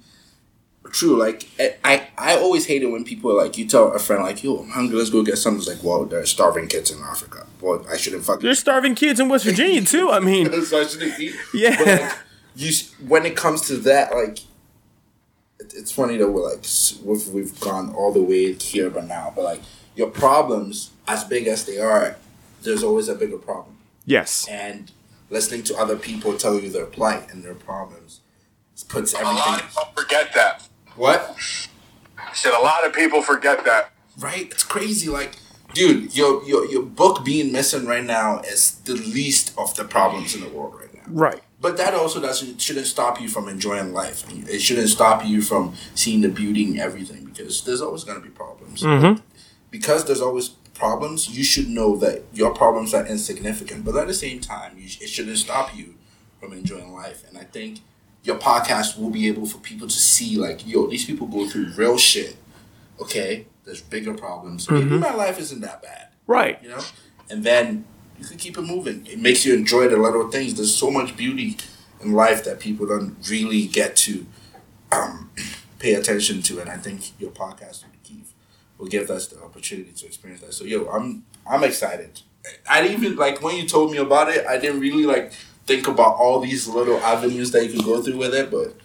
[0.91, 1.17] true.
[1.17, 4.23] Like I, I, I always hate it when people are like you tell a friend
[4.23, 4.97] like, "Yo, I'm hungry.
[4.97, 7.45] Let's go get something." It's like, well, there are starving kids in Africa.
[7.59, 8.43] Well, I shouldn't fucking.
[8.43, 10.09] There's starving kids in West Virginia too.
[10.11, 11.33] I mean, so I shouldn't eat.
[11.53, 12.13] Yeah.
[12.53, 14.39] But like, you when it comes to that, like,
[15.59, 16.65] it's funny that we're like
[17.03, 19.61] we've, we've gone all the way here, but now, but like
[19.95, 22.17] your problems, as big as they are,
[22.63, 23.77] there's always a bigger problem.
[24.05, 24.91] yes, And
[25.29, 28.21] listening to other people tell you their plight and their problems
[28.83, 30.67] puts everything A lot of people forget that.
[30.95, 31.37] What?
[32.17, 33.91] I said a lot of people forget that.
[34.17, 34.51] Right?
[34.51, 35.09] It's crazy.
[35.09, 35.35] Like,
[35.73, 40.35] dude, your your your book being missing right now is the least of the problems
[40.35, 41.03] in the world right now.
[41.07, 41.41] right.
[41.61, 44.25] But that also doesn't shouldn't stop you from enjoying life.
[44.49, 48.23] It shouldn't stop you from seeing the beauty in everything because there's always going to
[48.23, 48.81] be problems.
[48.81, 49.21] Mhm.
[49.69, 53.85] Because there's always problems, you should know that your problems are insignificant.
[53.85, 55.93] But at the same time, you, sh- it shouldn't stop you
[56.39, 57.23] from enjoying life.
[57.29, 57.79] And I think
[58.23, 61.67] your podcast will be able for people to see like, yo, these people go through
[61.75, 62.37] real shit.
[62.99, 64.69] Okay, there's bigger problems.
[64.69, 66.57] Maybe my life isn't that bad Right.
[66.63, 66.81] you know,
[67.29, 67.85] and then
[68.21, 69.05] you can keep it moving.
[69.07, 70.53] It makes you enjoy the little things.
[70.53, 71.57] There's so much beauty
[72.01, 74.27] in life that people don't really get to
[74.91, 75.31] um,
[75.79, 78.33] pay attention to, and I think your podcast will give
[78.77, 80.53] will give us the opportunity to experience that.
[80.53, 82.21] So, yo, I'm I'm excited.
[82.69, 84.45] I didn't even like when you told me about it.
[84.45, 85.33] I didn't really like
[85.65, 88.75] think about all these little avenues that you can go through with it, but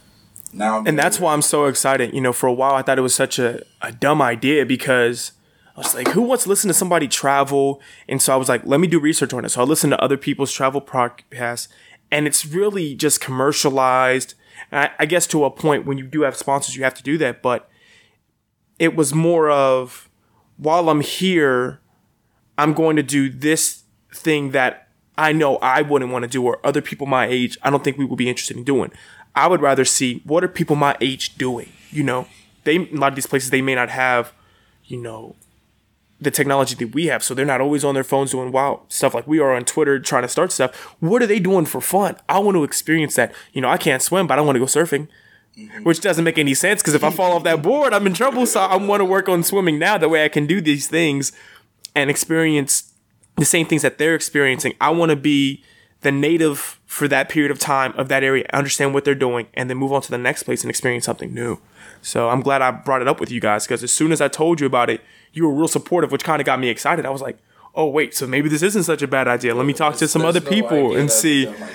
[0.50, 2.14] now I'm And that's why I'm so excited.
[2.14, 5.32] You know, for a while I thought it was such a, a dumb idea because
[5.76, 7.82] I was like, who wants to listen to somebody travel?
[8.08, 9.50] And so I was like, let me do research on it.
[9.50, 11.68] So I listened to other people's travel podcasts,
[12.10, 14.34] and it's really just commercialized.
[14.72, 17.18] I, I guess to a point when you do have sponsors, you have to do
[17.18, 17.42] that.
[17.42, 17.68] But
[18.78, 20.08] it was more of
[20.56, 21.80] while I'm here,
[22.56, 23.82] I'm going to do this
[24.14, 27.68] thing that I know I wouldn't want to do, or other people my age, I
[27.68, 28.92] don't think we would be interested in doing.
[29.34, 31.70] I would rather see what are people my age doing.
[31.90, 32.28] You know,
[32.64, 34.32] they a lot of these places they may not have,
[34.86, 35.36] you know,
[36.20, 39.14] the technology that we have, so they're not always on their phones doing wild stuff
[39.14, 40.74] like we are on Twitter trying to start stuff.
[41.00, 42.16] What are they doing for fun?
[42.28, 43.34] I want to experience that.
[43.52, 45.08] You know, I can't swim, but I want to go surfing
[45.56, 45.82] mm-hmm.
[45.84, 48.46] which doesn't make any sense because if I fall off that board, I'm in trouble.
[48.46, 49.98] So I want to work on swimming now.
[49.98, 51.32] That way I can do these things
[51.94, 52.92] and experience
[53.36, 54.74] the same things that they're experiencing.
[54.80, 55.62] I want to be
[56.02, 59.68] the native for that period of time of that area, understand what they're doing, and
[59.68, 61.58] then move on to the next place and experience something new.
[62.02, 64.28] So I'm glad I brought it up with you guys because as soon as I
[64.28, 65.00] told you about it,
[65.36, 67.04] you were real supportive, which kind of got me excited.
[67.04, 67.38] I was like,
[67.74, 69.54] oh, wait, so maybe this isn't such a bad idea.
[69.54, 71.44] Let me talk to some other no people and see.
[71.44, 71.72] dumb idea, man.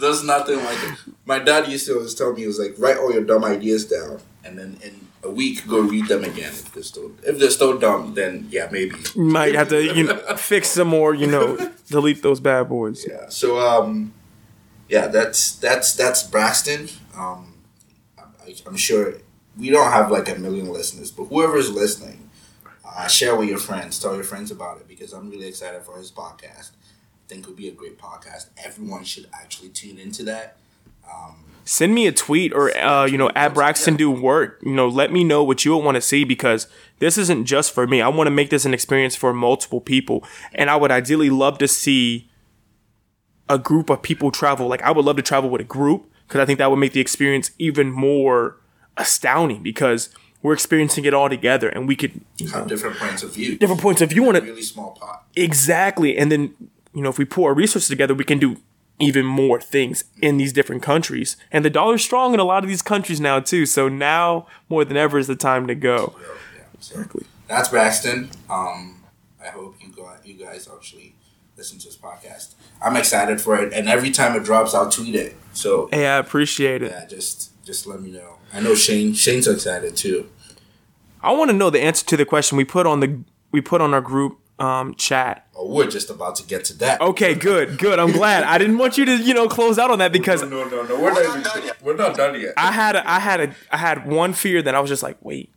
[0.00, 0.98] There's nothing like it.
[1.24, 3.84] My dad used to always tell me, he was like, write all your dumb ideas
[3.84, 6.52] down, and then in a week go read them again.
[6.52, 8.94] If they're still if they're still dumb, then yeah, maybe.
[9.14, 13.06] You might have to, you know, fix some more, you know, delete those bad boys.
[13.08, 13.28] Yeah.
[13.28, 14.12] So um,
[14.88, 16.88] yeah, that's that's that's Braxton.
[17.16, 17.54] Um,
[18.18, 19.14] I, I'm sure
[19.58, 22.30] we don't have like a million listeners, but whoever's listening,
[22.84, 23.98] uh, share with your friends.
[23.98, 26.70] Tell your friends about it because I'm really excited for his podcast.
[26.70, 28.46] I think it'll be a great podcast.
[28.64, 30.58] Everyone should actually tune into that.
[31.64, 34.60] Send me a tweet or, uh, you know, at Braxton do work.
[34.62, 36.68] You know, let me know what you would want to see because
[37.00, 38.00] this isn't just for me.
[38.00, 40.22] I want to make this an experience for multiple people.
[40.54, 42.30] And I would ideally love to see
[43.48, 44.68] a group of people travel.
[44.68, 46.92] Like, I would love to travel with a group because I think that would make
[46.92, 48.58] the experience even more
[48.96, 50.10] astounding because
[50.42, 53.56] we're experiencing it all together and we could, you know, Have different points of view.
[53.58, 54.42] different points of view on it.
[54.44, 55.24] Really small pot.
[55.34, 56.16] Exactly.
[56.16, 56.54] And then,
[56.94, 58.58] you know, if we pull our resources together, we can do
[58.98, 61.36] even more things in these different countries.
[61.52, 63.66] And the dollar's strong in a lot of these countries now, too.
[63.66, 66.14] So now more than ever is the time to go.
[66.20, 67.04] Yeah, so
[67.48, 68.30] that's Braxton.
[68.48, 69.02] Um,
[69.44, 71.14] I hope you go, you guys actually
[71.58, 72.54] listen to this podcast.
[72.80, 75.36] I'm excited for it, and every time it drops, I'll tweet it.
[75.52, 76.90] So Hey, I appreciate it.
[76.92, 78.35] yeah, just just let me know.
[78.52, 79.12] I know Shane.
[79.14, 80.28] Shane's excited too.
[81.22, 83.20] I want to know the answer to the question we put on the
[83.52, 85.46] we put on our group um, chat.
[85.56, 87.00] Oh, we're just about to get to that.
[87.00, 87.98] Okay, good, good.
[87.98, 88.44] I'm glad.
[88.44, 91.00] I didn't want you to, you know, close out on that because no, no, no.
[91.00, 91.82] We're, not even- done yet.
[91.82, 92.54] We're not done yet.
[92.56, 95.16] I had a, I had a I had one fear that I was just like,
[95.22, 95.52] wait.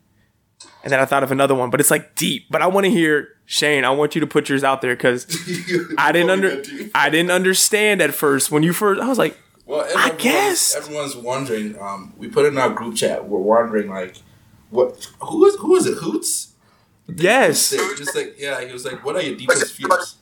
[0.84, 2.46] And then I thought of another one, but it's like deep.
[2.50, 3.84] But I want to hear Shane.
[3.84, 5.26] I want you to put yours out there because
[5.98, 6.64] I didn't under
[6.96, 9.02] I didn't understand at first when you first.
[9.02, 9.38] I was like,
[9.70, 11.80] Well, I guess everyone's wondering.
[11.80, 13.30] Um, we put in our group chat.
[13.30, 14.16] We're wondering like,
[14.72, 15.08] what?
[15.22, 16.00] Who is who is it?
[16.00, 16.54] Hoots?
[17.08, 20.16] yes, Just like yeah, he was like, what are your deepest fears?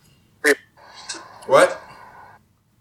[1.46, 1.82] What?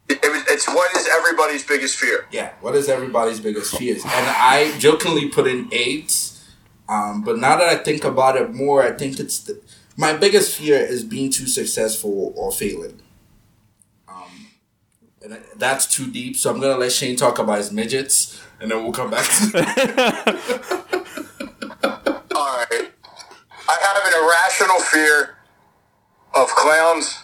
[0.09, 2.27] It, it was- it's what is everybody's biggest fear?
[2.33, 4.03] Yeah, what is everybody's biggest fears?
[4.05, 6.45] And I jokingly put in AIDS,
[6.89, 9.61] um, but now that I think about it more, I think it's the,
[9.97, 13.01] my biggest fear is being too successful or failing.
[15.27, 16.37] And that's too deep.
[16.37, 19.25] So I'm gonna let Shane talk about his midgets, and then we'll come back.
[19.25, 19.59] to
[22.37, 22.93] All right.
[23.69, 25.37] I have an irrational fear
[26.33, 27.19] of clowns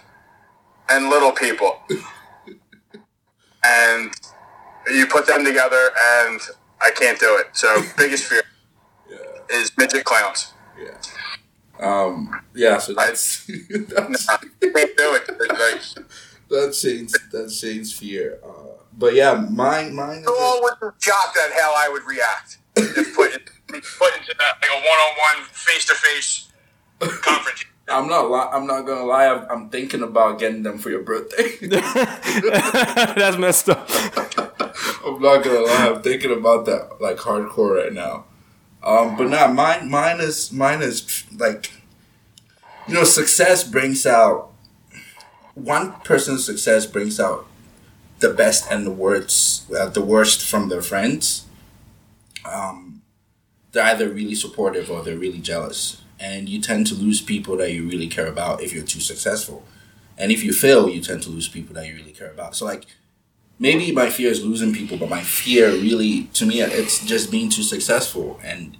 [0.90, 1.78] and little people.
[3.64, 4.10] and
[4.90, 6.40] you put them together, and
[6.80, 7.50] I can't do it.
[7.52, 8.42] So, biggest fear
[9.52, 10.52] is midget clowns.
[10.76, 10.98] yeah.
[11.78, 12.42] Um.
[12.52, 12.78] Yeah.
[12.78, 15.28] So that's that's, I can't do it.
[15.38, 15.82] Like,
[16.52, 18.38] that's Shane's that's Shane's fear.
[18.44, 18.48] Uh,
[18.96, 20.18] but yeah, mine mine.
[20.20, 23.40] Is who all a- would be shocked at how I would react if put, in,
[23.68, 26.48] put into that, like a one-on-one, face-to-face
[27.00, 27.64] conference.
[27.88, 28.30] I'm not.
[28.30, 29.26] Li- I'm not gonna lie.
[29.26, 31.56] I'm, I'm thinking about getting them for your birthday.
[31.66, 33.88] That's messed up.
[35.04, 35.90] I'm not gonna lie.
[35.94, 38.24] I'm thinking about that like hardcore right now.
[38.82, 41.70] Um, but nah, mine mine is mine is like,
[42.88, 44.51] you know, success brings out
[45.54, 47.46] one person's success brings out
[48.20, 51.46] the best and the worst, uh, the worst from their friends.
[52.44, 53.02] Um,
[53.72, 57.72] they're either really supportive or they're really jealous, and you tend to lose people that
[57.72, 59.64] you really care about if you're too successful.
[60.18, 62.54] And if you fail, you tend to lose people that you really care about.
[62.54, 62.84] So like
[63.58, 67.48] maybe my fear is losing people, but my fear really, to me, it's just being
[67.48, 68.38] too successful.
[68.44, 68.76] And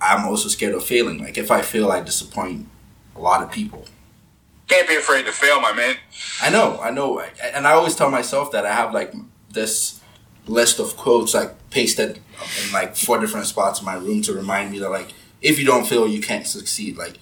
[0.00, 1.18] I'm also scared of failing.
[1.18, 2.66] Like if I fail, I disappoint
[3.14, 3.86] a lot of people.
[4.68, 5.96] Can't be afraid to fail, my man.
[6.42, 9.12] I know, I know, and I always tell myself that I have like
[9.50, 10.00] this
[10.46, 12.20] list of quotes like pasted
[12.66, 15.66] in like four different spots in my room to remind me that like if you
[15.66, 16.96] don't fail, you can't succeed.
[16.96, 17.18] Like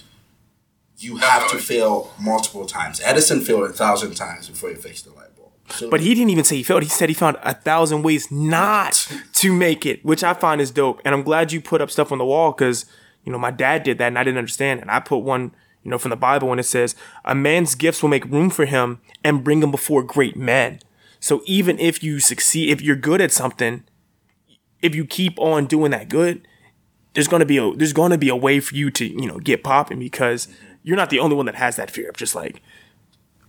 [0.99, 3.01] you have to fail multiple times.
[3.05, 5.51] Edison failed a thousand times before he fixed the light bulb.
[5.71, 6.85] So, But he didn't even say he failed.
[6.85, 10.71] He said he found a thousand ways not to make it, which I find is
[10.71, 11.01] dope.
[11.05, 12.87] And I'm glad you put up stuff on the wall because,
[13.25, 14.81] you know, my dad did that and I didn't understand.
[14.81, 18.03] And I put one, you know, from the Bible when it says, a man's gifts
[18.03, 20.81] will make room for him and bring him before great men.
[21.21, 23.85] So even if you succeed, if you're good at something,
[24.81, 26.47] if you keep on doing that good,
[27.15, 29.63] there's gonna be a there's gonna be a way for you to you know get
[29.63, 30.49] popping because
[30.83, 32.63] you're not the only one that has that fear of just like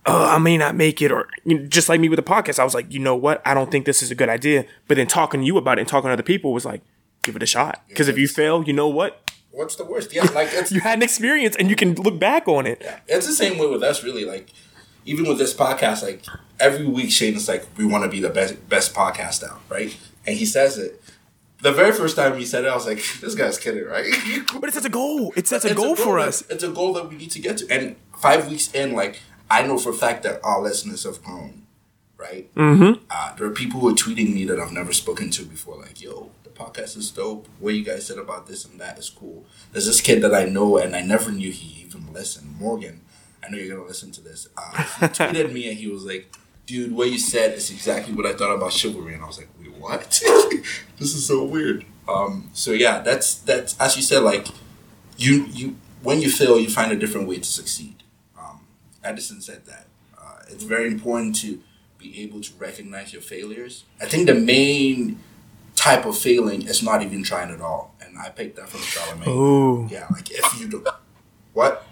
[0.06, 2.58] oh, I may not make it, or you know, just like me with the podcast,
[2.58, 4.66] I was like, you know what, I don't think this is a good idea.
[4.88, 6.82] But then talking to you about it and talking to other people was like,
[7.22, 7.82] give it a shot.
[7.88, 10.12] Because if you fail, you know what, what's the worst?
[10.14, 12.82] Yeah, like it's you had an experience and you can look back on it.
[13.08, 14.48] it's the same way with us really like
[15.06, 16.24] even with this podcast like
[16.58, 19.96] every week shane is like we want to be the best best podcast out right
[20.26, 21.00] and he says it
[21.60, 24.06] the very first time he said it i was like this guy's kidding right
[24.60, 25.32] But it sets a goal.
[25.36, 26.42] It sets a It's goal for that- us.
[26.48, 29.62] it's a goal that we need to get to and five weeks in like i
[29.66, 31.52] know for a fact that our listeners have grown
[32.16, 33.02] right mm-hmm.
[33.10, 36.00] uh, there are people who are tweeting me that i've never spoken to before like
[36.00, 39.86] yo podcast is dope what you guys said about this and that is cool there's
[39.86, 43.00] this kid that i know and i never knew he even listened morgan
[43.44, 44.48] I know you're gonna listen to this.
[44.56, 46.32] Uh, he tweeted me and he was like,
[46.66, 49.48] "Dude, what you said is exactly what I thought about chivalry." And I was like,
[49.60, 50.08] "Wait, what?
[50.98, 54.46] this is so weird." Um, so yeah, that's that's as you said, like
[55.16, 58.02] you you when you fail, you find a different way to succeed.
[58.38, 58.60] Um,
[59.02, 59.86] Edison said that
[60.18, 61.60] uh, it's very important to
[61.98, 63.84] be able to recognize your failures.
[64.00, 65.20] I think the main
[65.84, 69.28] type of feeling is not even trying at all, and I picked that from Charlamagne.
[69.28, 69.86] Ooh.
[69.90, 70.86] Yeah, like if you don't,
[71.52, 71.84] what?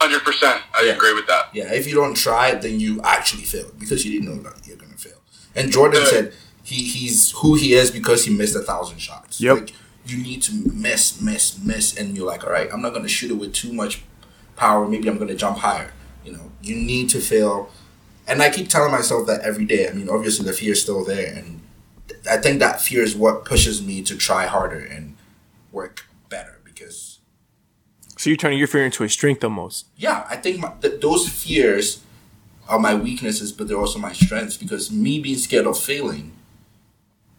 [0.00, 0.60] Hundred percent.
[0.74, 0.92] I Yeah.
[0.94, 1.44] agree with that.
[1.54, 4.76] Yeah, if you don't try, then you actually failed because you didn't know that you're
[4.76, 5.20] gonna fail.
[5.54, 6.32] And Jordan said
[6.64, 9.40] he he's who he is because he missed a thousand shots.
[9.40, 9.56] Yep.
[9.58, 9.72] Like
[10.04, 10.52] you need to
[10.86, 13.72] miss, miss, miss, and you're like, all right, I'm not gonna shoot it with too
[13.72, 14.02] much
[14.56, 14.86] power.
[14.88, 15.92] Maybe I'm gonna jump higher.
[16.26, 17.70] You know, you need to fail.
[18.26, 19.88] And I keep telling myself that every day.
[19.88, 21.60] I mean, obviously the fear is still there, and
[22.28, 25.16] I think that fear is what pushes me to try harder and
[25.72, 27.18] work better because
[28.16, 29.86] So you're turning your fear into a strength almost.
[29.96, 32.02] yeah, I think my, th- those fears
[32.68, 36.32] are my weaknesses, but they're also my strengths because me being scared of failing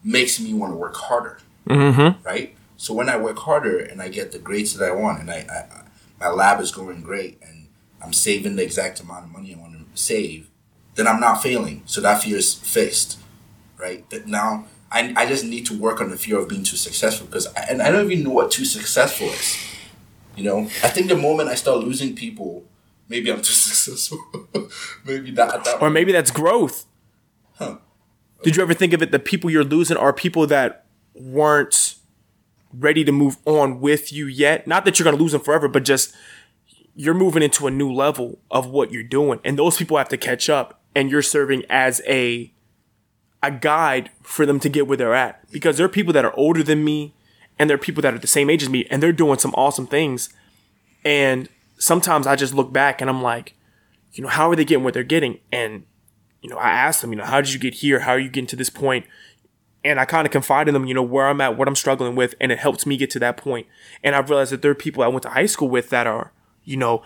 [0.02, 2.22] makes me want to work harder, Mm-hmm.
[2.22, 2.54] right?
[2.76, 5.46] So when I work harder and I get the grades that I want, and I,
[5.48, 5.84] I,
[6.20, 7.68] my lab is going great, and
[8.02, 10.50] I'm saving the exact amount of money I want to save,
[10.94, 11.82] then I'm not failing.
[11.86, 13.18] So that fear is fixed,
[13.78, 14.04] right?
[14.10, 17.26] But now I, I just need to work on the fear of being too successful
[17.26, 19.58] because I, and I don't even know what too successful is.
[20.36, 22.64] You know, I think the moment I start losing people,
[23.08, 24.18] maybe I'm too successful.
[25.04, 26.86] maybe that, that Or maybe that's growth.
[27.56, 27.78] Huh.
[28.44, 29.10] Did you ever think of it?
[29.10, 30.84] The people you're losing are people that
[31.14, 31.96] weren't
[32.72, 34.66] ready to move on with you yet.
[34.66, 36.14] Not that you're going to lose them forever, but just
[36.94, 40.16] you're moving into a new level of what you're doing, and those people have to
[40.16, 40.80] catch up.
[40.94, 42.52] And you're serving as a
[43.46, 46.34] a guide for them to get where they're at because there are people that are
[46.36, 47.14] older than me,
[47.58, 49.54] and there are people that are the same age as me, and they're doing some
[49.54, 50.30] awesome things.
[51.04, 53.54] And sometimes I just look back and I'm like,
[54.12, 55.40] you know, how are they getting what they're getting?
[55.52, 55.84] And
[56.44, 58.00] you know, I ask them, you know, how did you get here?
[58.00, 59.06] How are you getting to this point?
[59.82, 62.16] And I kind of confide in them, you know, where I'm at, what I'm struggling
[62.16, 63.66] with, and it helps me get to that point.
[64.02, 66.32] And I've realized that there are people I went to high school with that are,
[66.64, 67.02] you know,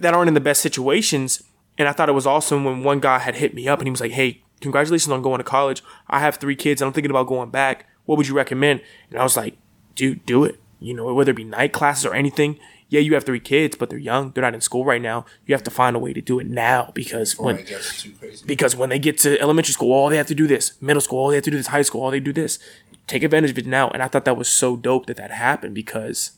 [0.00, 1.42] that aren't in the best situations.
[1.76, 3.90] And I thought it was awesome when one guy had hit me up and he
[3.90, 5.82] was like, Hey, congratulations on going to college.
[6.08, 7.86] I have three kids and I'm thinking about going back.
[8.04, 8.80] What would you recommend?
[9.10, 9.56] And I was like,
[9.94, 10.60] dude, do it.
[10.80, 12.58] You know, whether it be night classes or anything.
[12.88, 14.32] Yeah, you have three kids, but they're young.
[14.32, 15.24] They're not in school right now.
[15.46, 18.44] You have to find a way to do it now because when it too crazy.
[18.44, 20.80] because when they get to elementary school, all they have to do this.
[20.82, 21.68] Middle school, all they have to do this.
[21.68, 22.58] High school, all they do this.
[23.06, 23.88] Take advantage of it now.
[23.90, 26.32] And I thought that was so dope that that happened because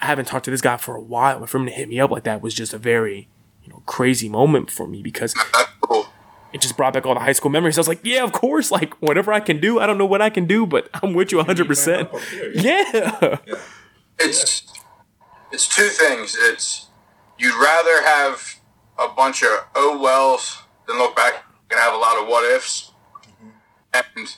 [0.00, 1.38] I haven't talked to this guy for a while.
[1.38, 3.28] And for him to hit me up like that was just a very,
[3.64, 6.06] you know, crazy moment for me because That's cool.
[6.52, 7.78] It just brought back all the high school memories.
[7.78, 8.70] I was like, yeah, of course.
[8.70, 11.32] Like whatever I can do, I don't know what I can do, but I'm with
[11.32, 11.66] you 100.
[11.66, 12.52] percent Up here.
[12.54, 13.36] Yeah.
[14.18, 14.62] It's
[15.52, 16.36] it's two things.
[16.38, 16.86] It's
[17.38, 18.60] you'd rather have
[18.98, 22.92] a bunch of oh wells than look back and have a lot of what ifs.
[23.42, 24.00] Mm-hmm.
[24.18, 24.36] And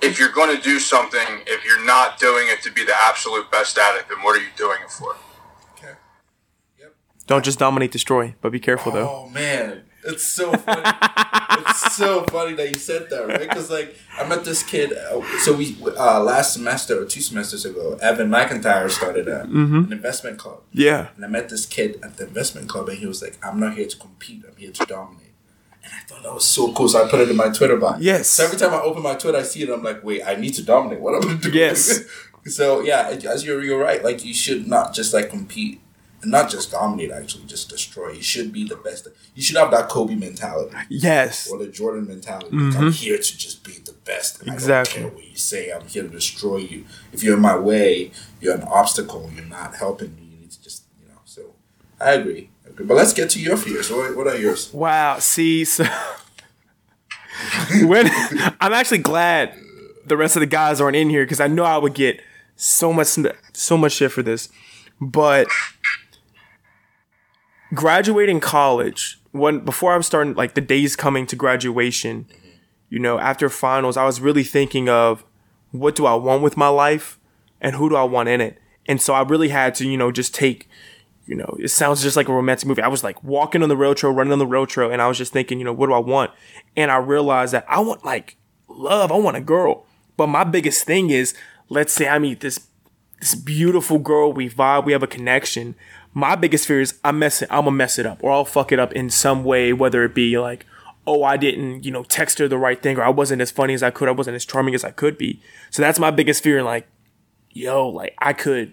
[0.00, 3.50] if you're going to do something, if you're not doing it to be the absolute
[3.50, 5.14] best at it, then what are you doing it for?
[5.76, 5.92] Okay.
[6.78, 6.94] Yep.
[7.26, 9.08] Don't just dominate, destroy, but be careful though.
[9.08, 10.82] Oh man, it's so funny.
[11.68, 13.40] it's so funny that you said that, right?
[13.40, 14.92] Because like I met this kid.
[14.92, 19.92] Uh, so we uh, last semester or two semesters ago, Evan McIntyre started a, an
[19.92, 21.08] investment club, Yeah.
[21.16, 23.74] and I met this kid at the investment club, and he was like, "I'm not
[23.74, 24.44] here to compete.
[24.48, 25.26] I'm here to dominate."
[25.82, 27.96] And I thought that was so cool, so I put it in my Twitter bio.
[27.98, 28.28] Yes.
[28.28, 29.70] So every time I open my Twitter, I see it.
[29.70, 31.00] I'm like, "Wait, I need to dominate.
[31.00, 32.00] What am I doing?" Yes.
[32.46, 34.02] so yeah, as you're you're right.
[34.04, 35.80] Like you should not just like compete
[36.22, 37.10] and not just dominate.
[37.10, 38.12] Actually, just destroy.
[38.12, 39.08] You should be the best.
[39.34, 41.50] You should have that Kobe mentality Yes.
[41.50, 42.56] or the Jordan mentality.
[42.56, 42.88] Like, I'm mm-hmm.
[42.90, 44.42] here to just be the best.
[44.46, 45.00] Exactly.
[45.00, 45.70] I don't care what you say.
[45.72, 46.84] I'm here to destroy you.
[47.12, 49.30] If you're in my way, you're an obstacle.
[49.34, 50.22] You're not helping me.
[50.22, 51.20] You need to just, you know.
[51.24, 51.54] So
[52.00, 52.50] I agree.
[52.66, 52.86] I agree.
[52.86, 53.90] But let's get to your fears.
[53.90, 54.72] What, what are yours?
[54.72, 55.18] Wow.
[55.18, 55.84] See, so
[57.82, 58.08] when
[58.60, 59.54] I'm actually glad
[60.06, 62.20] the rest of the guys aren't in here because I know I would get
[62.56, 63.16] so much
[63.54, 64.48] so much shit for this.
[65.00, 65.48] But
[67.74, 72.48] graduating college, when before I was starting like the days coming to graduation, mm-hmm.
[72.88, 75.24] you know, after finals, I was really thinking of
[75.70, 77.18] what do I want with my life
[77.60, 78.58] and who do I want in it.
[78.86, 80.68] And so I really had to, you know, just take
[81.30, 82.82] you know, it sounds just like a romantic movie.
[82.82, 85.06] I was like walking on the rail trail, running on the rail trail, and I
[85.06, 86.32] was just thinking, you know, what do I want?
[86.76, 89.12] And I realized that I want like love.
[89.12, 89.86] I want a girl.
[90.16, 91.34] But my biggest thing is,
[91.68, 92.66] let's say I meet this
[93.20, 95.76] this beautiful girl, we vibe, we have a connection.
[96.12, 98.72] My biggest fear is I mess it, I'm gonna mess it up, or I'll fuck
[98.72, 100.66] it up in some way, whether it be like,
[101.06, 103.74] oh, I didn't, you know, text her the right thing, or I wasn't as funny
[103.74, 105.40] as I could, I wasn't as charming as I could be.
[105.70, 106.88] So that's my biggest fear, and like,
[107.50, 108.72] yo, like I could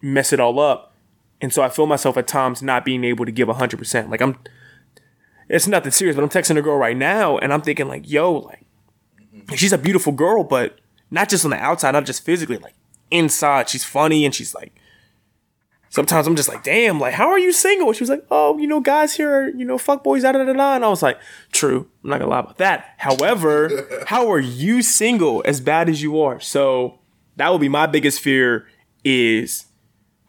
[0.00, 0.94] mess it all up.
[1.40, 4.10] And so I feel myself at times not being able to give 100%.
[4.10, 4.38] Like I'm,
[5.48, 8.32] it's nothing serious, but I'm texting a girl right now and I'm thinking like, yo,
[8.32, 8.64] like,
[9.54, 12.74] she's a beautiful girl, but not just on the outside, not just physically, like
[13.10, 14.74] inside, she's funny and she's like,
[15.90, 17.92] sometimes I'm just like, damn, like, how are you single?
[17.92, 20.44] She was like, oh, you know, guys here are, you know, fuck boys, da da
[20.44, 20.74] da da.
[20.74, 21.18] And I was like,
[21.52, 21.88] true.
[22.04, 22.94] I'm not gonna lie about that.
[22.98, 26.40] However, how are you single as bad as you are?
[26.40, 26.98] So
[27.36, 28.66] that would be my biggest fear
[29.04, 29.66] is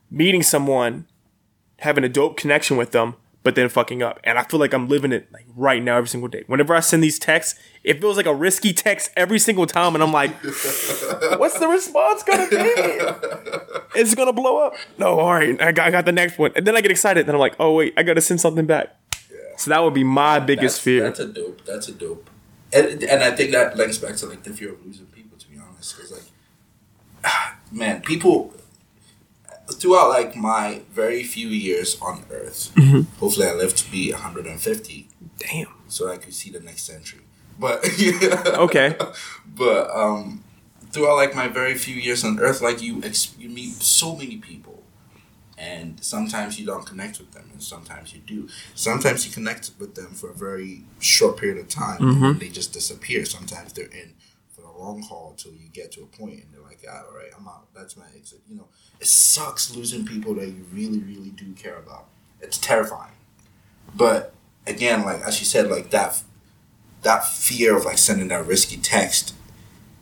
[0.10, 1.08] meeting someone,
[1.80, 4.20] having a dope connection with them, but then fucking up.
[4.24, 6.44] And I feel like I'm living it like right now every single day.
[6.48, 10.04] Whenever I send these texts, it feels like a risky text every single time, and
[10.04, 14.00] I'm like, what's the response gonna be?
[14.00, 14.76] It's gonna blow up.
[14.98, 17.26] No, all right, I got, I got the next one, and then I get excited.
[17.26, 18.96] Then I'm like, oh wait, I gotta send something back.
[19.58, 21.04] So that would be my biggest that's, fear.
[21.04, 21.66] That's a dope.
[21.66, 22.30] That's a dope.
[22.72, 25.38] And, and I think that links back to like the fear of losing people.
[25.38, 27.34] To be honest, because like,
[27.72, 28.54] man, people
[29.80, 32.72] throughout like my very few years on Earth.
[32.76, 33.02] Mm-hmm.
[33.20, 35.08] Hopefully, I live to be 150,
[35.38, 35.68] Damn.
[35.88, 37.22] so I could see the next century.
[37.58, 37.84] But
[38.66, 38.96] Okay.
[39.46, 40.44] but um,
[40.92, 44.38] throughout like my very few years on Earth, like you, ex- you meet so many
[44.38, 44.84] people,
[45.58, 48.48] and sometimes you don't connect with them, and sometimes you do.
[48.76, 52.72] Sometimes you connect with them for a very short period of time, and they just
[52.74, 53.26] disappear.
[53.26, 54.14] Sometimes they're in
[54.56, 56.54] for the long haul till you get to a point, and
[56.84, 57.68] like, "All right, I'm out.
[57.74, 58.68] That's my exit." You know,
[59.00, 62.06] it sucks losing people that you really, really do care about.
[62.42, 63.14] It's terrifying,
[63.96, 64.34] but
[64.68, 66.22] again, like as you said, like that
[67.02, 69.34] that fear of like sending that risky text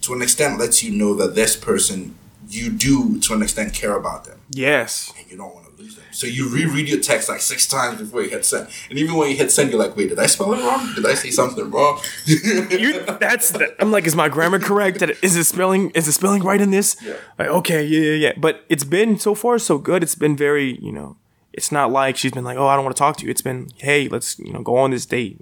[0.02, 2.16] to an extent lets you know that this person
[2.50, 5.12] you do to an extent care about them Yes.
[5.20, 5.67] and you don't want to lose them.
[6.12, 8.68] So you reread your text like six times before you hit send.
[8.90, 10.92] And even when you hit send, you're like, wait, did I spell it wrong?
[10.96, 12.02] Did I say something wrong?
[12.26, 15.02] You, that's the, I'm like, is my grammar correct?
[15.22, 15.92] Is it spelling?
[15.92, 16.98] Is the spelling right in this?
[17.04, 17.14] Yeah.
[17.38, 18.34] Like, okay, yeah, yeah, yeah.
[18.38, 20.02] But it's been so far so good.
[20.04, 21.18] It's been very, you know,
[21.54, 23.32] it's not like she's been like, oh, I don't want to talk to you.
[23.32, 25.40] It's been, hey, let's, you know, go on this date.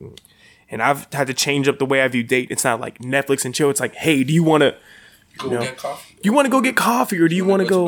[0.69, 2.49] and I've had to change up the way I view date.
[2.51, 3.69] It's not like Netflix and chill.
[3.69, 4.75] It's like, hey, do you want to
[5.37, 6.17] Go know, get coffee.
[6.23, 7.87] you want to go get coffee or do you want to go?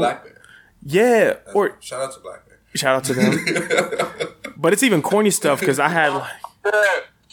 [0.84, 1.42] Black Bear.
[1.46, 2.60] Yeah, or Shout out to Black Bear.
[2.76, 4.34] shout out to them.
[4.58, 6.32] but it's even corny stuff because I had like,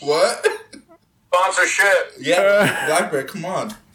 [0.00, 0.46] What?
[1.32, 2.12] Sponsorship.
[2.20, 3.24] Yeah, Black Bear.
[3.24, 3.74] Come on.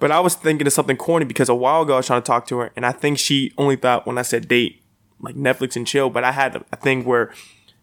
[0.00, 2.26] but I was thinking of something corny because a while ago I was trying to
[2.26, 4.82] talk to her, and I think she only thought when I said date
[5.20, 6.10] like Netflix and chill.
[6.10, 7.32] But I had a thing where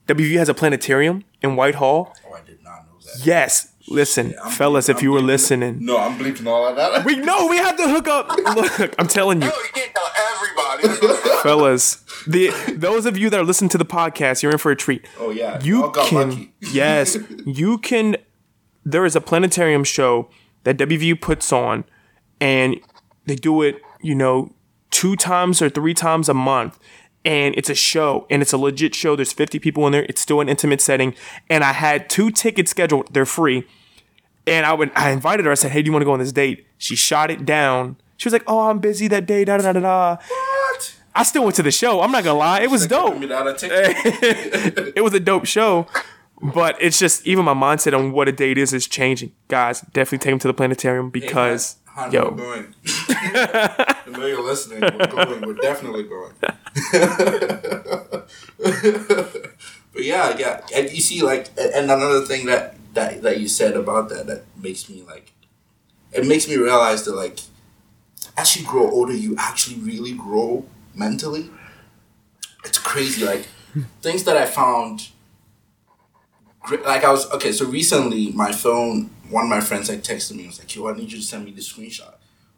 [0.08, 2.14] WV has a planetarium in Whitehall.
[2.28, 3.26] oh, I did not know that.
[3.26, 6.76] Yes, listen, fellas, bleeping- if you I'm were bleeping- listening, No, I'm bleeping all of
[6.76, 7.06] that.
[7.06, 8.30] we know we have to hook up.
[8.80, 9.48] Look, I'm telling you.
[9.50, 11.18] No, you can't tell everybody.
[11.44, 12.04] fellas.
[12.28, 15.08] The those of you that are listening to the podcast, you're in for a treat.
[15.20, 16.54] Oh yeah, You can lucky.
[16.60, 18.18] yes, you can.
[18.84, 20.30] There is a planetarium show
[20.64, 21.84] that WVU puts on,
[22.40, 22.76] and
[23.26, 24.54] they do it, you know,
[24.92, 26.80] two times or three times a month.
[27.24, 29.16] And it's a show, and it's a legit show.
[29.16, 30.08] There's 50 people in there.
[30.10, 31.14] It's still an intimate setting,
[31.50, 33.14] and I had two tickets scheduled.
[33.14, 33.68] They're free,
[34.48, 35.52] and I would I invited her.
[35.52, 37.98] I said, "Hey, do you want to go on this date?" She shot it down.
[38.18, 40.18] She was like, "Oh, I'm busy that day." Da da da da.
[40.28, 40.96] What?
[41.14, 42.02] I still went to the show.
[42.02, 43.18] I'm not gonna lie, it was dope.
[43.18, 44.94] Me that a ticket.
[44.96, 45.88] It was a dope show,
[46.42, 49.34] but it's just even my mindset on what a date is is changing.
[49.48, 52.74] Guys, definitely take them to the planetarium because we're yo, going.
[53.10, 54.82] I know you're listening.
[54.82, 55.42] We're going.
[55.42, 56.34] We're definitely going.
[59.94, 63.76] but yeah, yeah, and you see, like, and another thing that that that you said
[63.76, 65.32] about that that makes me like,
[66.12, 67.40] it makes me realize that like,
[68.38, 70.66] as you grow older, you actually really grow
[70.96, 71.50] mentally.
[72.66, 73.48] It's crazy, like
[74.02, 75.10] things that I found.
[76.86, 80.44] Like I was okay, so recently my phone, one of my friends like texted me,
[80.44, 82.14] and was like, "Yo, I need you to send me the screenshot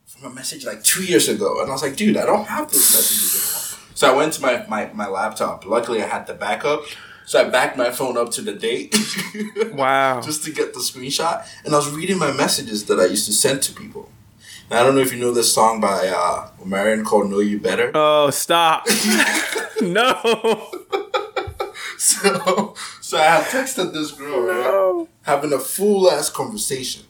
[0.05, 2.69] from a message like two years ago," and I was like, "Dude, I don't have
[2.69, 5.65] those messages anymore." So I went to my my, my laptop.
[5.65, 6.83] Luckily, I had the backup,
[7.25, 8.95] so I backed my phone up to the date.
[9.73, 10.21] wow.
[10.21, 11.45] just to get the screenshot.
[11.65, 14.09] And I was reading my messages that I used to send to people.
[14.69, 17.59] And I don't know if you know this song by uh, Omarion called "Know You
[17.59, 18.85] Better." Oh, stop!
[19.81, 20.69] no,
[21.97, 24.57] So, so I had texted this girl, right?
[24.63, 25.07] no.
[25.21, 27.03] having a full ass conversation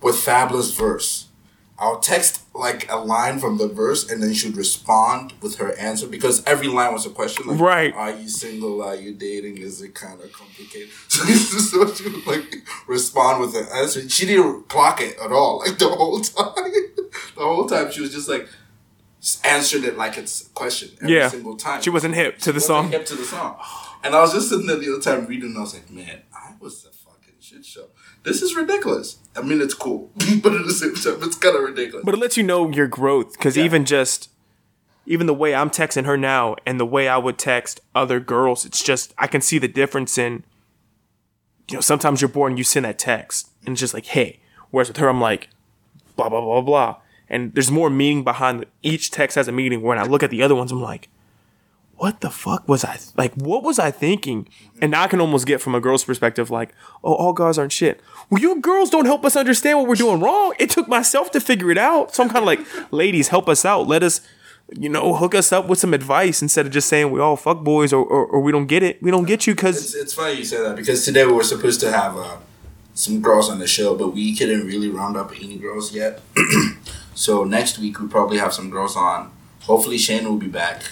[0.00, 1.28] with Fabolous verse.
[1.78, 6.06] I'll text like a line from the verse, and then she'd respond with her answer
[6.06, 7.46] because every line was a question.
[7.46, 7.94] Like, Right.
[7.94, 8.82] Are you single?
[8.82, 9.58] Are you dating?
[9.58, 10.90] Is it kind of complicated?
[11.08, 14.06] so she would like respond with an answer.
[14.08, 15.60] She didn't clock it at all.
[15.60, 18.46] Like the whole time, the whole time she was just like
[19.44, 21.28] answered it like it's a question every Yeah.
[21.28, 21.80] single time.
[21.80, 22.90] She wasn't hip to the Wasn't song.
[22.90, 23.56] hip to the song.
[24.04, 26.22] And I was just sitting there the other time reading, and I was like, man,
[26.34, 27.86] I was a fucking shit show.
[28.24, 29.18] This is ridiculous.
[29.36, 30.10] I mean, it's cool,
[30.42, 32.04] but at the same time, it's kind of ridiculous.
[32.04, 33.64] But it lets you know your growth because Yeah.
[33.64, 34.28] even just
[35.04, 38.64] even the way I'm texting her now and the way I would text other girls,
[38.64, 40.44] it's just I can see the difference in.
[41.68, 44.38] You know, sometimes you're bored and you send that text and it's just like, hey.
[44.70, 45.48] Whereas with her, I'm like,
[46.16, 46.96] blah blah blah blah,
[47.28, 49.82] and there's more meaning behind each text has a meaning.
[49.82, 51.08] When I look at the other ones, I'm like,
[51.96, 53.34] what the fuck was I like?
[53.34, 54.48] What was I thinking?
[54.80, 57.70] And now I can almost get from a girl's perspective, like, oh, all guys aren't
[57.72, 58.00] shit.
[58.30, 60.54] Well, you girls don't help us understand what we're doing wrong.
[60.58, 62.14] It took myself to figure it out.
[62.14, 63.86] So I'm kind of like, ladies, help us out.
[63.86, 64.20] Let us,
[64.70, 67.62] you know, hook us up with some advice instead of just saying we all fuck
[67.62, 69.02] boys or, or, or we don't get it.
[69.02, 71.80] We don't get you because it's funny you say that because today we were supposed
[71.80, 72.36] to have uh,
[72.94, 76.20] some girls on the show, but we couldn't really round up any girls yet.
[77.14, 79.30] so next week we probably have some girls on.
[79.62, 80.82] Hopefully Shane will be back.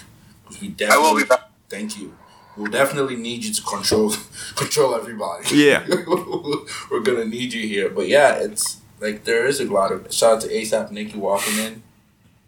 [0.61, 1.49] We I definitely, will be back.
[1.69, 2.15] Thank you.
[2.57, 4.13] We'll definitely need you to control
[4.55, 5.55] control everybody.
[5.55, 5.85] Yeah.
[6.91, 7.89] We're gonna need you here.
[7.89, 11.57] But yeah, it's like there is a lot of shout out to ASAP Nikki walking
[11.57, 11.83] in,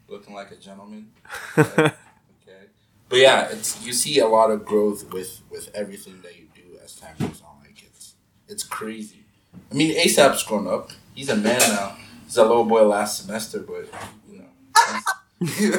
[0.10, 1.12] looking like a gentleman.
[1.58, 1.92] okay.
[3.10, 6.78] But yeah, it's you see a lot of growth with with everything that you do
[6.84, 7.62] as time goes on.
[7.62, 8.16] Like it's
[8.48, 9.24] it's crazy.
[9.72, 10.92] I mean ASAP's grown up.
[11.16, 11.96] He's a man now.
[12.26, 13.88] He's a little boy last semester, but
[14.30, 14.46] you know.
[15.46, 15.70] He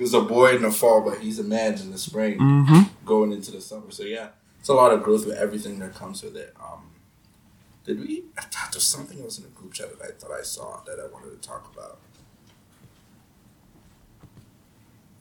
[0.00, 2.38] was a boy in the fall, but he's a man in the spring,
[3.04, 3.90] going into the summer.
[3.90, 4.28] So yeah,
[4.60, 6.54] it's a lot of growth with everything that comes with it.
[6.60, 6.90] Um,
[7.84, 8.24] did we?
[8.36, 10.80] I thought there was something else in the group chat that I thought I saw
[10.86, 11.98] that I wanted to talk about.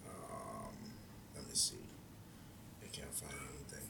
[0.08, 0.74] Um,
[1.36, 1.76] let me see.
[2.84, 3.88] I can't find anything.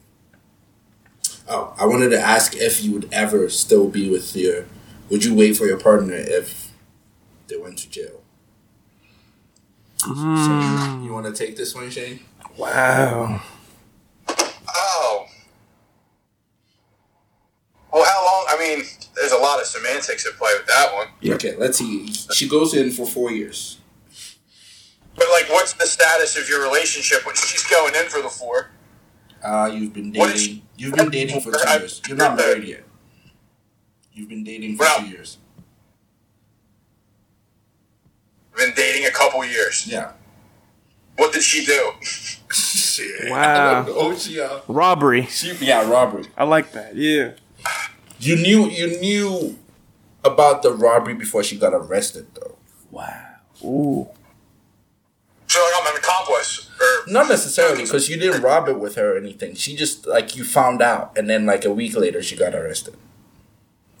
[1.48, 4.66] Oh, I wanted to ask if you would ever still be with your.
[5.08, 6.65] Would you wait for your partner if
[7.48, 8.22] they went to jail?
[9.98, 10.12] So,
[11.02, 12.20] you want to take this one, Shane?
[12.56, 13.42] wow.
[14.74, 15.26] Oh.
[17.92, 18.44] Well, how long?
[18.48, 18.84] I mean,
[19.14, 21.06] there's a lot of semantics at play with that one.
[21.34, 22.12] Okay, let's see.
[22.12, 23.78] She goes in for four years.
[25.14, 28.68] But like, what's the status of your relationship when she's going in for the four?
[29.42, 30.62] Uh, you've been What is- dating.
[30.78, 32.02] You've been dating for two years.
[32.06, 32.84] You're not married yet.
[34.12, 35.38] You've been dating for Well- two years.
[38.56, 39.86] Been dating a couple years.
[39.86, 40.12] Yeah.
[41.16, 41.92] What did she do?
[42.50, 43.30] Shit.
[43.30, 43.82] Wow.
[43.86, 44.14] I.
[44.16, 45.26] She, uh, Robbery.
[45.26, 46.24] she, yeah, robbery.
[46.36, 46.96] I like that.
[46.96, 47.32] Yeah.
[48.18, 49.58] You knew you knew
[50.24, 52.56] about the robbery before she got arrested, though.
[52.90, 53.24] Wow.
[53.64, 54.08] Ooh.
[55.48, 59.14] So like I'm an accomplice, or Not necessarily because you didn't rob it with her
[59.14, 59.54] or anything.
[59.54, 62.96] She just like you found out, and then like a week later, she got arrested.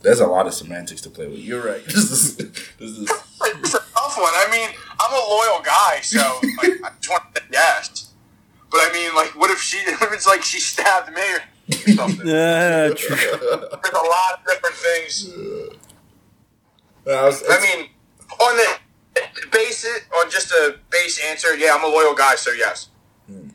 [0.02, 1.38] There's a lot of semantics to play with.
[1.38, 1.82] You're right.
[1.86, 2.50] This is this
[2.80, 3.25] is Like, it's a
[4.16, 4.32] tough one.
[4.34, 6.18] I mean, I'm a loyal guy, so
[6.62, 8.12] like, I just want to say yes.
[8.70, 9.78] But I mean, like, what if she?
[9.86, 12.26] If it's like she stabbed me or something?
[12.26, 13.16] Yeah, true.
[13.16, 15.28] There's a lot of different things.
[17.06, 17.88] I, was, I mean,
[18.40, 22.50] on the base it on just a base answer, yeah, I'm a loyal guy, so
[22.52, 22.88] yes.
[23.26, 23.48] Hmm.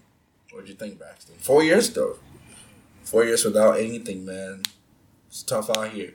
[0.52, 1.34] what'd you think, Baxter?
[1.38, 2.18] Four years though.
[3.04, 4.64] Four years without anything, man.
[5.28, 6.14] It's tough out here.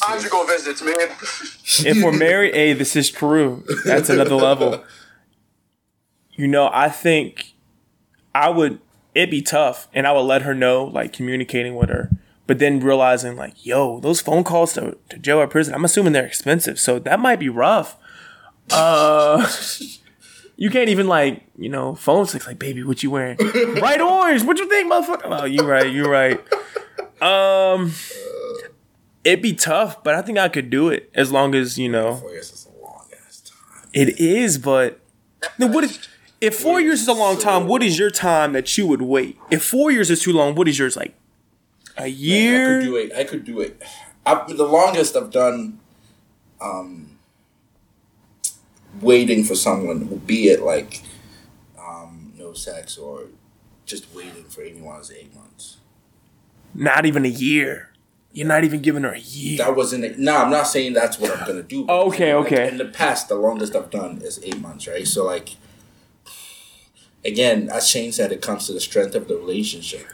[0.00, 0.94] Conjugal visits, man.
[0.98, 3.64] if we're married, hey, this is true.
[3.84, 4.84] That's another level.
[6.32, 7.54] You know, I think
[8.34, 8.80] I would.
[9.14, 12.10] It'd be tough, and I would let her know, like communicating with her.
[12.46, 16.12] But then realizing, like, yo, those phone calls to, to jail or prison, I'm assuming
[16.12, 17.96] they're expensive, so that might be rough.
[18.70, 19.50] Uh,
[20.56, 22.46] you can't even like, you know, phone sex.
[22.46, 23.36] Like, baby, what you wearing?
[23.36, 24.44] Bright orange.
[24.44, 25.22] What you think, motherfucker?
[25.24, 25.90] Oh, you right.
[25.90, 26.38] You right.
[27.22, 27.92] Um,
[29.26, 32.14] it'd be tough, but I think I could do it as long as you know.
[32.16, 33.90] Four years is a long ass time.
[33.92, 35.00] It is, but
[35.58, 36.08] then what is
[36.40, 37.66] if four years is a long time?
[37.66, 39.38] What is your time that you would wait?
[39.50, 41.14] If four years is too long, what is yours like?
[41.96, 42.78] A year?
[42.78, 43.12] I could do it.
[43.14, 43.82] I could do it.
[44.24, 45.80] I, the longest I've done,
[46.60, 47.18] um,
[49.00, 51.02] waiting for someone, be it like,
[51.78, 53.24] um, no sex or
[53.86, 55.78] just waiting for anyone is eight months.
[56.74, 57.90] Not even a year.
[58.36, 59.56] You're not even giving her a year.
[59.56, 60.18] That wasn't it.
[60.18, 61.86] No, I'm not saying that's what I'm gonna do.
[61.88, 62.68] Okay, Like, okay.
[62.68, 65.08] in the past, the longest I've done is eight months, right?
[65.08, 65.56] So like,
[67.24, 70.06] again, as Shane said, it comes to the strength of the relationship.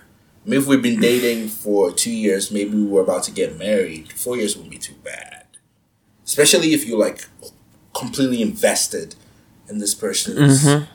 [0.45, 4.13] Maybe if we've been dating for two years, maybe we were about to get married.
[4.13, 5.47] Four years wouldn't be too bad,
[6.25, 7.27] especially if you like
[7.95, 9.17] completely invested
[9.69, 10.87] in this person's Mhm.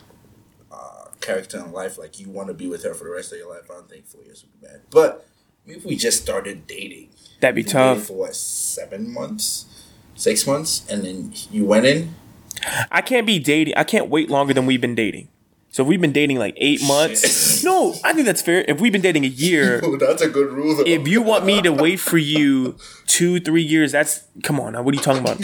[0.71, 1.97] uh, character and life.
[1.97, 3.69] Like you want to be with her for the rest of your life.
[3.69, 4.81] I don't think four years would be bad.
[4.89, 5.25] But
[5.67, 7.09] if we just started dating.
[7.39, 8.05] That'd be tough.
[8.05, 9.65] For what, seven months,
[10.15, 12.15] six months, and then you went in.
[12.89, 13.75] I can't be dating.
[13.77, 15.27] I can't wait longer than we've been dating.
[15.69, 17.45] So if we've been dating like eight months.
[17.63, 18.63] No, I think that's fair.
[18.67, 20.75] If we've been dating a year, Oh, that's a good rule.
[20.77, 20.83] Though.
[20.85, 22.75] if you want me to wait for you
[23.07, 24.83] two, three years, that's come on now.
[24.83, 25.39] What are you talking about?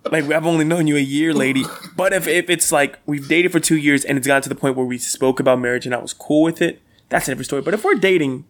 [0.12, 1.64] like I've only known you a year, lady.
[1.96, 4.54] But if, if it's like we've dated for two years and it's gotten to the
[4.54, 7.46] point where we spoke about marriage and I was cool with it, that's a different
[7.46, 7.62] story.
[7.62, 8.44] But if we're dating,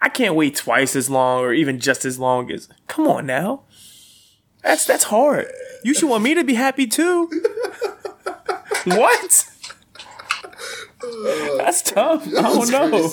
[0.00, 3.62] I can't wait twice as long or even just as long as come on now.
[4.62, 5.46] That's that's hard.
[5.84, 7.26] You should want me to be happy too.
[8.84, 9.48] what?
[11.02, 12.26] Uh, that's tough.
[12.26, 13.08] I don't know.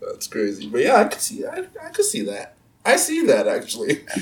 [0.00, 0.68] That's crazy.
[0.68, 1.46] But yeah, I could see.
[1.46, 2.56] I, I could see that.
[2.84, 4.04] I see that actually.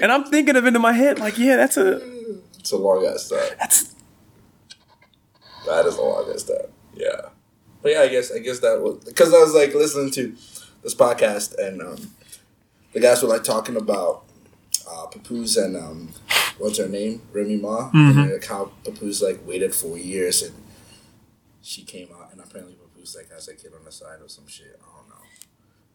[0.00, 2.00] And I'm thinking of it in my head, like, yeah, that's a
[2.58, 3.38] it's a long ass time.
[3.58, 3.94] that's
[5.66, 6.56] That is a long ass time.
[6.94, 7.28] Yeah.
[7.82, 10.34] But yeah, I guess I guess that was because I was like listening to
[10.82, 12.10] this podcast and um,
[12.92, 14.24] the guys were like talking about
[14.88, 16.10] uh, Papoose and um,
[16.58, 20.54] what's her name, Remy Ma, and like how Papoose like waited four years and
[21.62, 24.46] she came out and apparently Papoose like has a kid on the side or some
[24.46, 24.80] shit.
[24.82, 25.24] I don't know.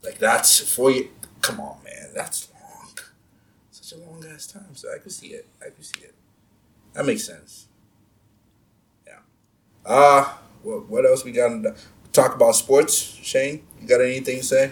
[0.04, 0.92] Like that's four.
[0.92, 1.08] Year-
[1.42, 2.90] Come on, man, that's long.
[3.72, 4.74] Such a long ass time.
[4.76, 5.48] So I could see it.
[5.62, 6.16] I could see it.
[6.94, 7.68] That makes sense.
[9.06, 9.20] Yeah.
[9.86, 10.34] Uh,
[10.68, 11.50] what, what else we got?
[11.64, 11.76] to
[12.12, 13.64] Talk about sports, Shane.
[13.80, 14.72] You got anything to say?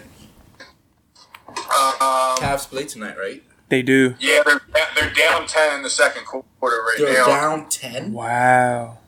[1.48, 3.42] Um, Cavs play tonight, right?
[3.68, 4.14] they do.
[4.20, 4.60] yeah, they're
[4.94, 7.04] they're down ten in the second quarter right now.
[7.04, 7.26] They're now.
[7.26, 8.12] down ten.
[8.12, 8.98] Wow.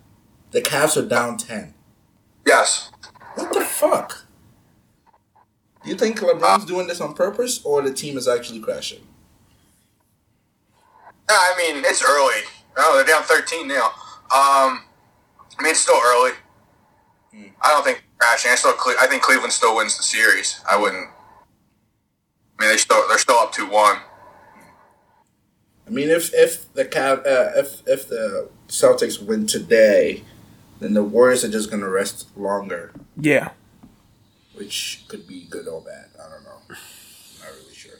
[0.52, 1.74] The Cavs are down ten.
[2.46, 2.90] Yes.
[3.34, 4.24] What the fuck?
[5.84, 9.00] Do you think LeBron's doing this on purpose, or the team is actually crashing?
[11.28, 12.42] No, I mean it's early.
[12.76, 13.86] Oh, they're down thirteen now.
[13.86, 14.82] Um,
[15.58, 16.32] I mean it's still early.
[17.62, 18.50] I don't think crashing.
[18.50, 20.60] I still Cle- I think Cleveland still wins the series.
[20.70, 21.08] I wouldn't.
[22.58, 23.98] I mean they still they're still up two one.
[25.86, 30.22] I mean, if if the Cav, uh, if if the Celtics win today,
[30.80, 33.50] then the Warriors are just gonna rest longer, Yeah.
[34.54, 36.06] which could be good or bad.
[36.22, 36.58] I don't know.
[36.68, 37.94] Not really sure.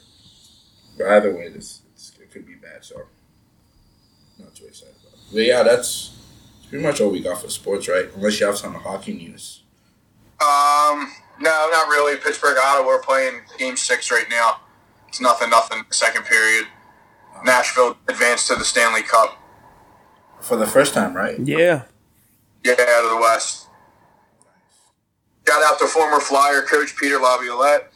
[0.99, 1.80] But either way, this
[2.20, 2.84] it could be bad.
[2.84, 3.03] So
[4.39, 5.14] not too excited about.
[5.14, 5.32] It.
[5.32, 6.11] But yeah, that's
[6.69, 8.07] Pretty much all we got for sports, right?
[8.14, 9.62] Unless you have some hockey news.
[10.41, 11.11] Um,
[11.41, 12.16] no, not really.
[12.16, 14.61] Pittsburgh, Ottawa, we're playing Game Six right now.
[15.09, 15.85] It's nothing, nothing.
[15.91, 16.66] Second period.
[17.45, 19.39] Nashville advanced to the Stanley Cup.
[20.41, 21.39] For the first time, right?
[21.39, 21.83] Yeah.
[22.64, 23.66] Yeah, out of the West.
[25.49, 27.91] Shout out to former Flyer coach Peter Laviolette.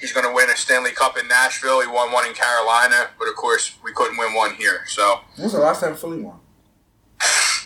[0.00, 1.80] He's going to win a Stanley Cup in Nashville.
[1.80, 4.80] He won one in Carolina, but of course we couldn't win one here.
[4.88, 6.40] So When was the last time Philly won?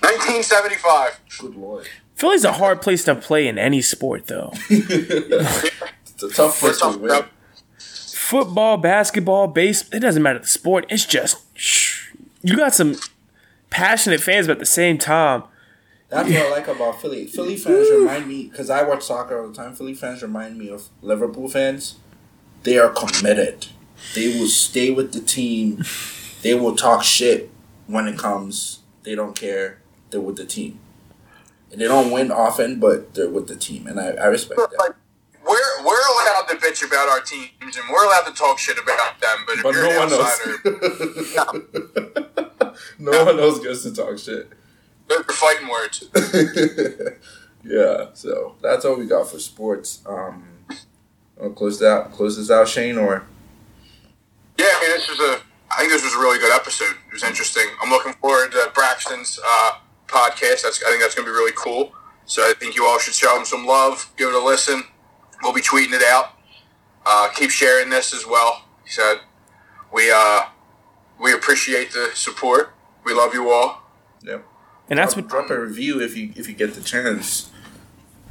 [0.01, 1.21] 1975.
[1.39, 1.87] Good lord.
[2.15, 4.53] Philly's a hard place to play in any sport, though.
[6.17, 7.25] It's a tough place to win.
[7.79, 10.87] Football, basketball, base, it doesn't matter the sport.
[10.89, 12.11] It's just, shh.
[12.41, 12.97] you got some
[13.69, 15.43] passionate fans, but at the same time,
[16.09, 17.27] That's what I like about Philly.
[17.27, 19.75] Philly fans remind me because I watch soccer all the time.
[19.75, 21.97] Philly fans remind me of Liverpool fans.
[22.63, 23.67] They are committed.
[24.15, 25.85] They will stay with the team.
[26.41, 27.51] They will talk shit
[27.87, 28.81] when it comes.
[29.07, 29.79] They don't care.
[30.11, 30.81] They're with the team.
[31.71, 34.77] And they don't win often, but they're with the team, and I, I respect that.
[34.79, 34.97] Like,
[35.47, 39.21] we're, we're allowed to bitch about our teams and we're allowed to talk shit about
[39.21, 40.59] them, but if you're no an one outsider,
[42.67, 42.89] else.
[42.99, 44.51] no one else gets to talk shit.
[45.09, 46.09] they're fighting words.
[47.65, 50.03] yeah, so that's all we got for sports.
[50.05, 50.49] Um,
[51.41, 52.11] I'll close that.
[52.11, 53.25] Close this out, Shane, or
[54.59, 55.46] Yeah, I mean, this was a.
[55.77, 56.97] I think this was a really good episode.
[57.07, 57.67] It was interesting.
[57.83, 59.73] I'm looking forward to Braxton's uh,
[60.07, 60.63] podcast.
[60.63, 61.93] That's I think that's going to be really cool.
[62.25, 64.11] So I think you all should show him some love.
[64.17, 64.85] Give it a listen.
[65.43, 66.33] We'll be tweeting it out.
[67.05, 68.65] Uh, keep sharing this as well.
[68.85, 69.17] He said,
[69.93, 70.47] "We uh,
[71.21, 72.73] we appreciate the support.
[73.05, 73.83] We love you all."
[74.23, 74.39] yeah.
[74.89, 77.51] and that's drop, what drop a review if you if you get the chance.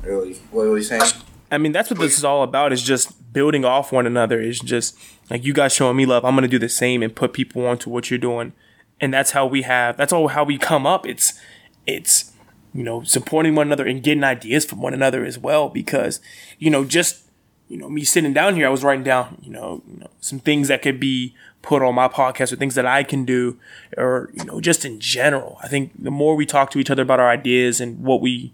[0.02, 1.04] Really, what are you saying?
[1.52, 2.74] I mean, that's what this is all about.
[2.74, 4.42] Is just building off one another.
[4.42, 4.98] Is just
[5.30, 6.24] like you guys showing me love.
[6.26, 8.54] I'm gonna do the same and put people onto what you're doing,
[9.00, 9.98] and that's how we have.
[9.98, 11.06] That's all how we come up.
[11.06, 11.40] It's
[11.88, 12.32] it's
[12.74, 15.70] you know supporting one another and getting ideas from one another as well.
[15.70, 16.20] Because
[16.60, 17.24] you know just
[17.68, 20.40] you know me sitting down here, I was writing down you know, you know some
[20.40, 23.60] things that could be put on my podcast or things that I can do,
[23.98, 25.58] or you know just in general.
[25.64, 28.54] I think the more we talk to each other about our ideas and what we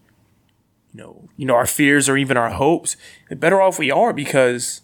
[0.93, 2.97] you know, you know, our fears or even our hopes,
[3.29, 4.81] the better off we are because,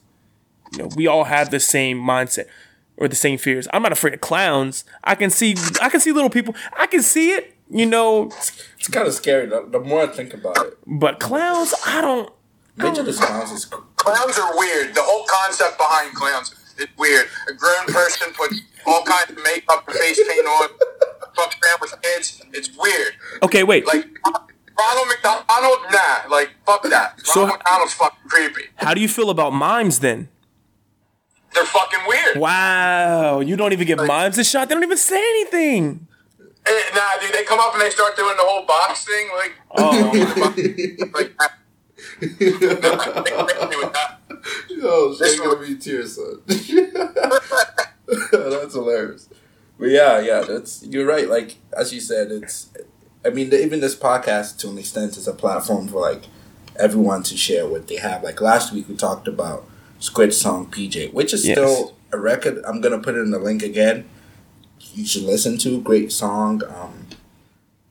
[0.73, 2.45] you know, we all have the same mindset
[2.97, 3.67] or the same fears.
[3.73, 4.83] I'm not afraid of clowns.
[5.03, 6.55] I can see, I can see little people.
[6.77, 8.25] I can see it, you know,
[8.79, 9.45] It's kind of scary.
[9.47, 12.31] The, the more I think about it, but clowns, I don't.
[12.75, 13.83] Major Discounts is cool.
[13.95, 14.93] Clowns are weird.
[14.93, 17.25] The whole concept behind clowns is weird.
[17.49, 20.69] A grown person puts all kinds of makeup and face paint on,
[21.35, 22.41] fucks around with kids.
[22.53, 23.13] It's weird.
[23.41, 23.87] Okay, wait.
[23.87, 24.07] Like
[24.77, 27.19] Ronald McDonald, nah, like fuck that.
[27.25, 28.61] So- Ronald McDonald's fucking creepy.
[28.75, 30.29] How do you feel about mimes then?
[31.53, 32.37] They're fucking weird.
[32.37, 34.67] Wow, you don't even give mimes a shot.
[34.69, 36.07] They don't even say anything.
[36.65, 39.53] Eh, Nah, dude, they come up and they start doing the whole box thing, like,
[39.77, 41.51] Oh, like that.
[44.79, 46.41] Oh, This shit, gonna be tears, son.
[48.31, 49.29] that's hilarious.
[49.79, 51.27] But yeah, yeah, that's you're right.
[51.27, 52.69] Like as you said, it's.
[53.25, 56.23] I mean, even this podcast, to an extent, is a platform for like
[56.77, 58.23] everyone to share what they have.
[58.23, 59.67] Like last week, we talked about
[59.99, 61.57] Squid's song "PJ," which is Yes.
[61.57, 62.61] still a record.
[62.65, 64.05] I'm gonna put it in the link again.
[64.93, 65.81] You should listen to.
[65.81, 66.61] Great song.
[66.63, 67.07] Um,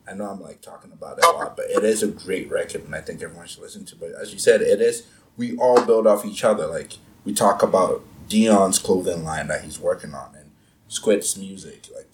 [0.09, 2.85] I know I'm like talking about it a lot, but it is a great record,
[2.85, 3.97] and I think everyone should listen to.
[3.97, 5.03] But as you said, it is.
[5.37, 6.67] We all build off each other.
[6.67, 6.95] Like
[7.25, 10.51] we talk about Dion's clothing line that he's working on, and
[10.89, 11.87] Squid's music.
[11.95, 12.09] Like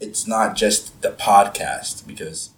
[0.00, 2.50] it's not just the podcast because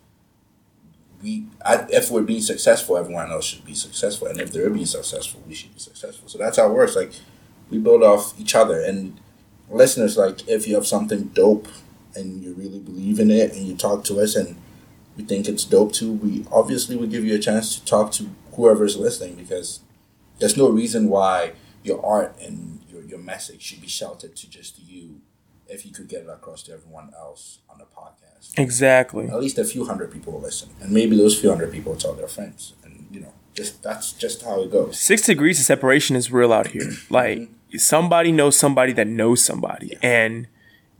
[1.23, 1.47] we.
[1.65, 5.43] I, if we're being successful, everyone else should be successful, and if they're being successful,
[5.47, 6.29] we should be successful.
[6.29, 6.97] So that's how it works.
[6.97, 7.13] Like
[7.71, 9.19] we build off each other, and
[9.69, 11.69] listeners, like if you have something dope
[12.15, 14.57] and you really believe in it, and you talk to us and
[15.17, 18.31] we think it's dope too, we obviously would give you a chance to talk to
[18.53, 19.81] whoever's listening because
[20.39, 21.53] there's no reason why
[21.83, 25.21] your art and your, your message should be sheltered to just you
[25.71, 28.59] if you could get it across to everyone else on the podcast.
[28.59, 29.29] exactly.
[29.29, 30.71] At least a few hundred people will listen.
[30.81, 32.75] And maybe those few hundred people will tell their friends.
[32.85, 34.99] And you know, just that's just how it goes.
[34.99, 36.91] Six degrees of separation is real out here.
[37.11, 40.49] Like somebody knows somebody that knows somebody, and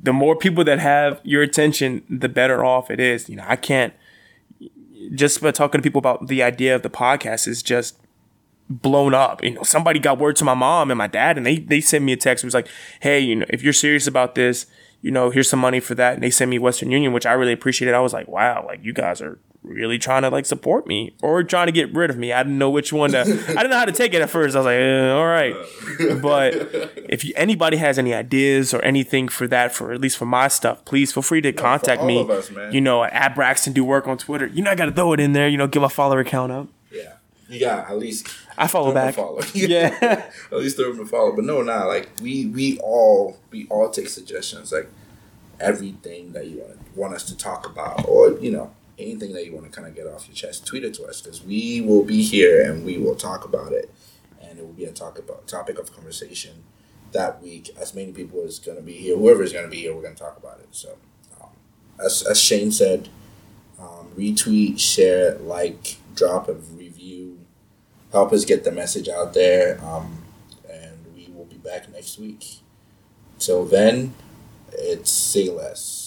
[0.03, 3.29] the more people that have your attention, the better off it is.
[3.29, 3.93] You know, I can't
[5.15, 7.99] just by talking to people about the idea of the podcast is just
[8.71, 9.43] blown up.
[9.43, 12.05] You know, somebody got word to my mom and my dad, and they they sent
[12.05, 12.45] me a text.
[12.45, 12.69] It was like,
[13.01, 14.67] hey, you know, if you're serious about this,
[15.03, 16.15] you know, here's some money for that.
[16.15, 17.95] And they sent me Western Union, which I really appreciated.
[17.95, 21.43] I was like, wow, like you guys are really trying to like support me or
[21.43, 22.33] trying to get rid of me.
[22.33, 23.21] I didn't know which one to.
[23.21, 24.55] I didn't know how to take it at first.
[24.55, 25.55] I was like, eh, all right.
[26.23, 26.55] But
[27.09, 30.49] if you, anybody has any ideas or anything for that, for at least for my
[30.49, 32.27] stuff, please feel free to contact me.
[32.29, 32.51] us.
[32.73, 34.47] You know, at Braxton do work on Twitter.
[34.47, 35.49] You know, I got to throw it in there.
[35.49, 36.69] You know, get my follower account up.
[37.51, 37.55] Yeah.
[37.55, 39.15] You got at least I follow back.
[39.15, 39.41] Follow.
[39.55, 39.97] Yeah.
[40.03, 41.35] at least throw him a follow.
[41.35, 41.85] But no, nah.
[41.85, 44.73] Like we we all we all take suggestions.
[44.73, 44.89] Like
[45.59, 49.53] everything that you want want us to talk about, or you know anything that you
[49.55, 52.05] want to kind of get off your chest, tweet it to us because we will
[52.05, 53.93] be here and we will talk about it,
[54.41, 56.63] and it will be a talk about topic of conversation
[57.13, 57.71] that week.
[57.79, 60.03] As many people is going to be here, whoever is going to be here, we're
[60.03, 60.69] going to talk about it.
[60.71, 60.97] So,
[61.41, 61.51] um,
[62.05, 63.09] as as Shane said,
[63.81, 66.90] um, retweet, share, like, drop a review,
[68.13, 70.23] help us get the message out there, um,
[70.71, 72.61] and we will be back next week.
[73.39, 74.15] Till then,
[74.73, 76.00] it's say less.